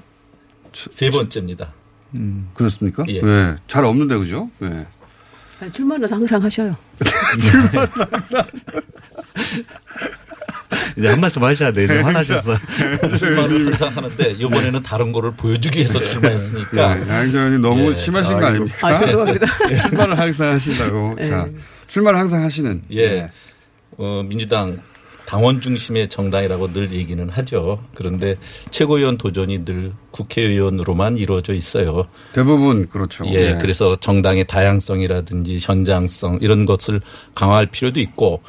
[0.74, 1.74] 세 번째입니다.
[2.16, 3.04] 음, 그렇습니까?
[3.08, 3.22] 예.
[3.22, 3.56] 네.
[3.68, 4.50] 잘 없는데, 그죠?
[4.60, 4.86] 네.
[5.60, 6.76] 아니, 출마는 항상 하셔요.
[7.40, 8.46] 출마는 항상.
[10.98, 12.56] 이제 한 말씀 하셔야 네, 되는데 화나셨어.
[13.18, 16.96] 출마를 항상 하는데 이번에는 다른 거를 보여주기 위해서 출마했으니까.
[16.96, 17.98] 네, 양장님 너무 예.
[17.98, 18.88] 심하신 거 아닙니까?
[18.88, 19.46] 아, 죄송합니다.
[19.90, 21.16] 출마를 항상 하신다고.
[21.18, 21.30] 네.
[21.30, 21.48] 자,
[21.88, 22.82] 출마를 항상 하시는.
[22.94, 23.30] 예.
[23.98, 24.82] 어, 민주당
[25.26, 27.84] 당원 중심의 정당이라고 늘 얘기는 하죠.
[27.94, 28.36] 그런데
[28.70, 32.04] 최고위원 도전이 늘 국회의원으로만 이루어져 있어요.
[32.34, 33.26] 대부분 그렇죠.
[33.28, 33.58] 예, 네.
[33.60, 37.02] 그래서 정당의 다양성이라든지 현장성 이런 것을
[37.34, 38.42] 강화할 필요도 있고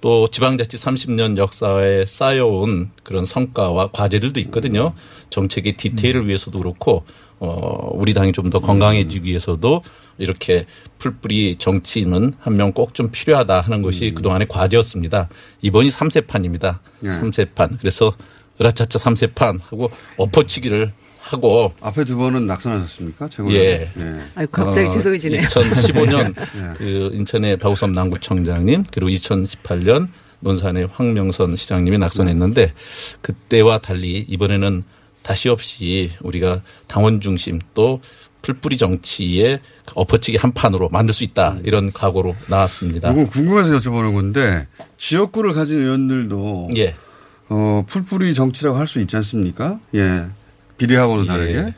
[0.00, 4.92] 또 지방자치 30년 역사에 쌓여온 그런 성과와 과제들도 있거든요.
[5.30, 7.04] 정책의 디테일을 위해서도 그렇고
[7.40, 9.82] 어 우리 당이 좀 더 건강해지기 위해서도
[10.18, 10.66] 이렇게
[10.98, 15.28] 풀뿌리 정치인은 한 명 꼭 좀 필요하다 하는 것이 그동안의 과제였습니다.
[15.62, 16.78] 이번이 3세판입니다.
[17.00, 17.10] 네.
[17.10, 17.78] 3세판.
[17.80, 18.12] 그래서
[18.60, 23.28] 으라차차 3세판 하고 엎어치기를 하고 앞에 두 번은 낙선하셨습니까?
[23.30, 23.64] 최고위원.
[23.64, 23.90] 예.
[23.98, 24.20] 예.
[24.34, 25.40] 아이고, 갑자기 죄송해지네요.
[25.42, 26.74] 2015년 예.
[26.76, 30.08] 그 인천의 박우섭 남구청장님 그리고 2018년
[30.40, 32.72] 논산의 황명선 시장님이 낙선했는데
[33.22, 34.84] 그때와 달리 이번에는
[35.24, 38.00] 다시 없이 우리가 당원 중심 또
[38.42, 39.58] 풀뿌리 정치의
[39.94, 43.10] 엎어치기 한 판으로 만들 수 있다 이런 각오로 나왔습니다.
[43.10, 44.68] 이거 궁금해서 여쭤보는 건데
[44.98, 46.94] 지역구를 가진 의원들도 예.
[47.48, 49.80] 어, 풀뿌리 정치라고 할 수 있지 않습니까?
[49.94, 50.26] 예.
[50.76, 51.54] 비례하고는 다르게.
[51.54, 51.74] 예.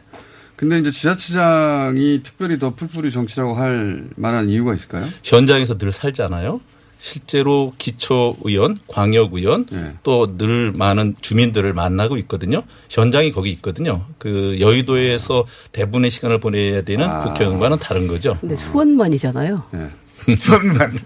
[0.56, 5.06] 근데 이제 지자체장이 특별히 더 풀뿌리 정치라고 할 만한 이유가 있을까요?
[5.22, 6.60] 현장에서 늘 살잖아요.
[6.98, 9.94] 실제로 기초 의원, 광역 의원 예.
[10.02, 12.62] 또늘 많은 주민들을 만나고 있거든요.
[12.88, 14.04] 현장이 거기 있거든요.
[14.18, 17.20] 그 여의도에서 대부분의 시간을 보내야 되는 아.
[17.20, 18.36] 국회의원과는 다른 거죠.
[18.40, 19.62] 근데 수원만이잖아요.
[19.72, 19.88] 네.
[20.34, 20.98] 수원만.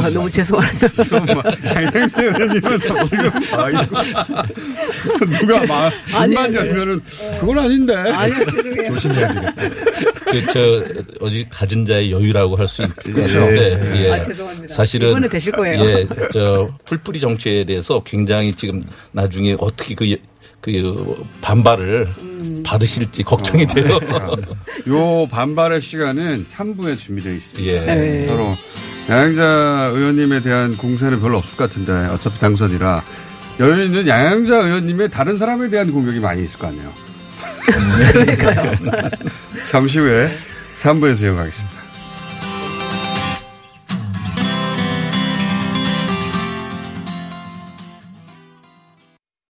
[0.00, 0.30] 아, 너무
[2.16, 3.96] 의원님은 지금 아이고
[5.40, 7.00] 누가 막 아니, 입만 열면은
[7.40, 7.94] 그건 아닌데.
[7.94, 8.92] 아니요, 죄송해요.
[8.92, 9.68] 조심해야 되겠다.
[10.30, 10.84] 그저
[11.20, 13.38] 어디 가진 자의 여유라고 할수 그렇죠.
[13.40, 14.04] 있는데 네.
[14.04, 14.12] 예.
[14.12, 14.72] 아, 죄송합니다.
[14.74, 15.82] 사실은 이번에 되실 거예요.
[15.84, 20.16] 예, 저 풀뿌리 정치에 대해서 굉장히 지금 나중에 어떻게 그,
[20.60, 22.62] 그 반발을 음.
[22.64, 23.98] 받으실지 걱정이 돼요.
[24.88, 27.72] 요 반발의 시간은 3부에 준비되어 있습니다.
[27.72, 27.80] 예.
[27.80, 28.26] 네.
[28.26, 28.54] 서로
[29.08, 33.02] 양양자 의원님에 대한 공세는 별로 없을 것 같은데 어차피 당선이라
[33.60, 36.92] 여유 있는 양양자 의원님의 다른 사람에 대한 공격이 많이 있을 거 아니에요.
[38.12, 38.72] 그러니까요.
[39.66, 40.30] 잠시 후에
[40.76, 41.79] 3부에서 이어가겠습니다.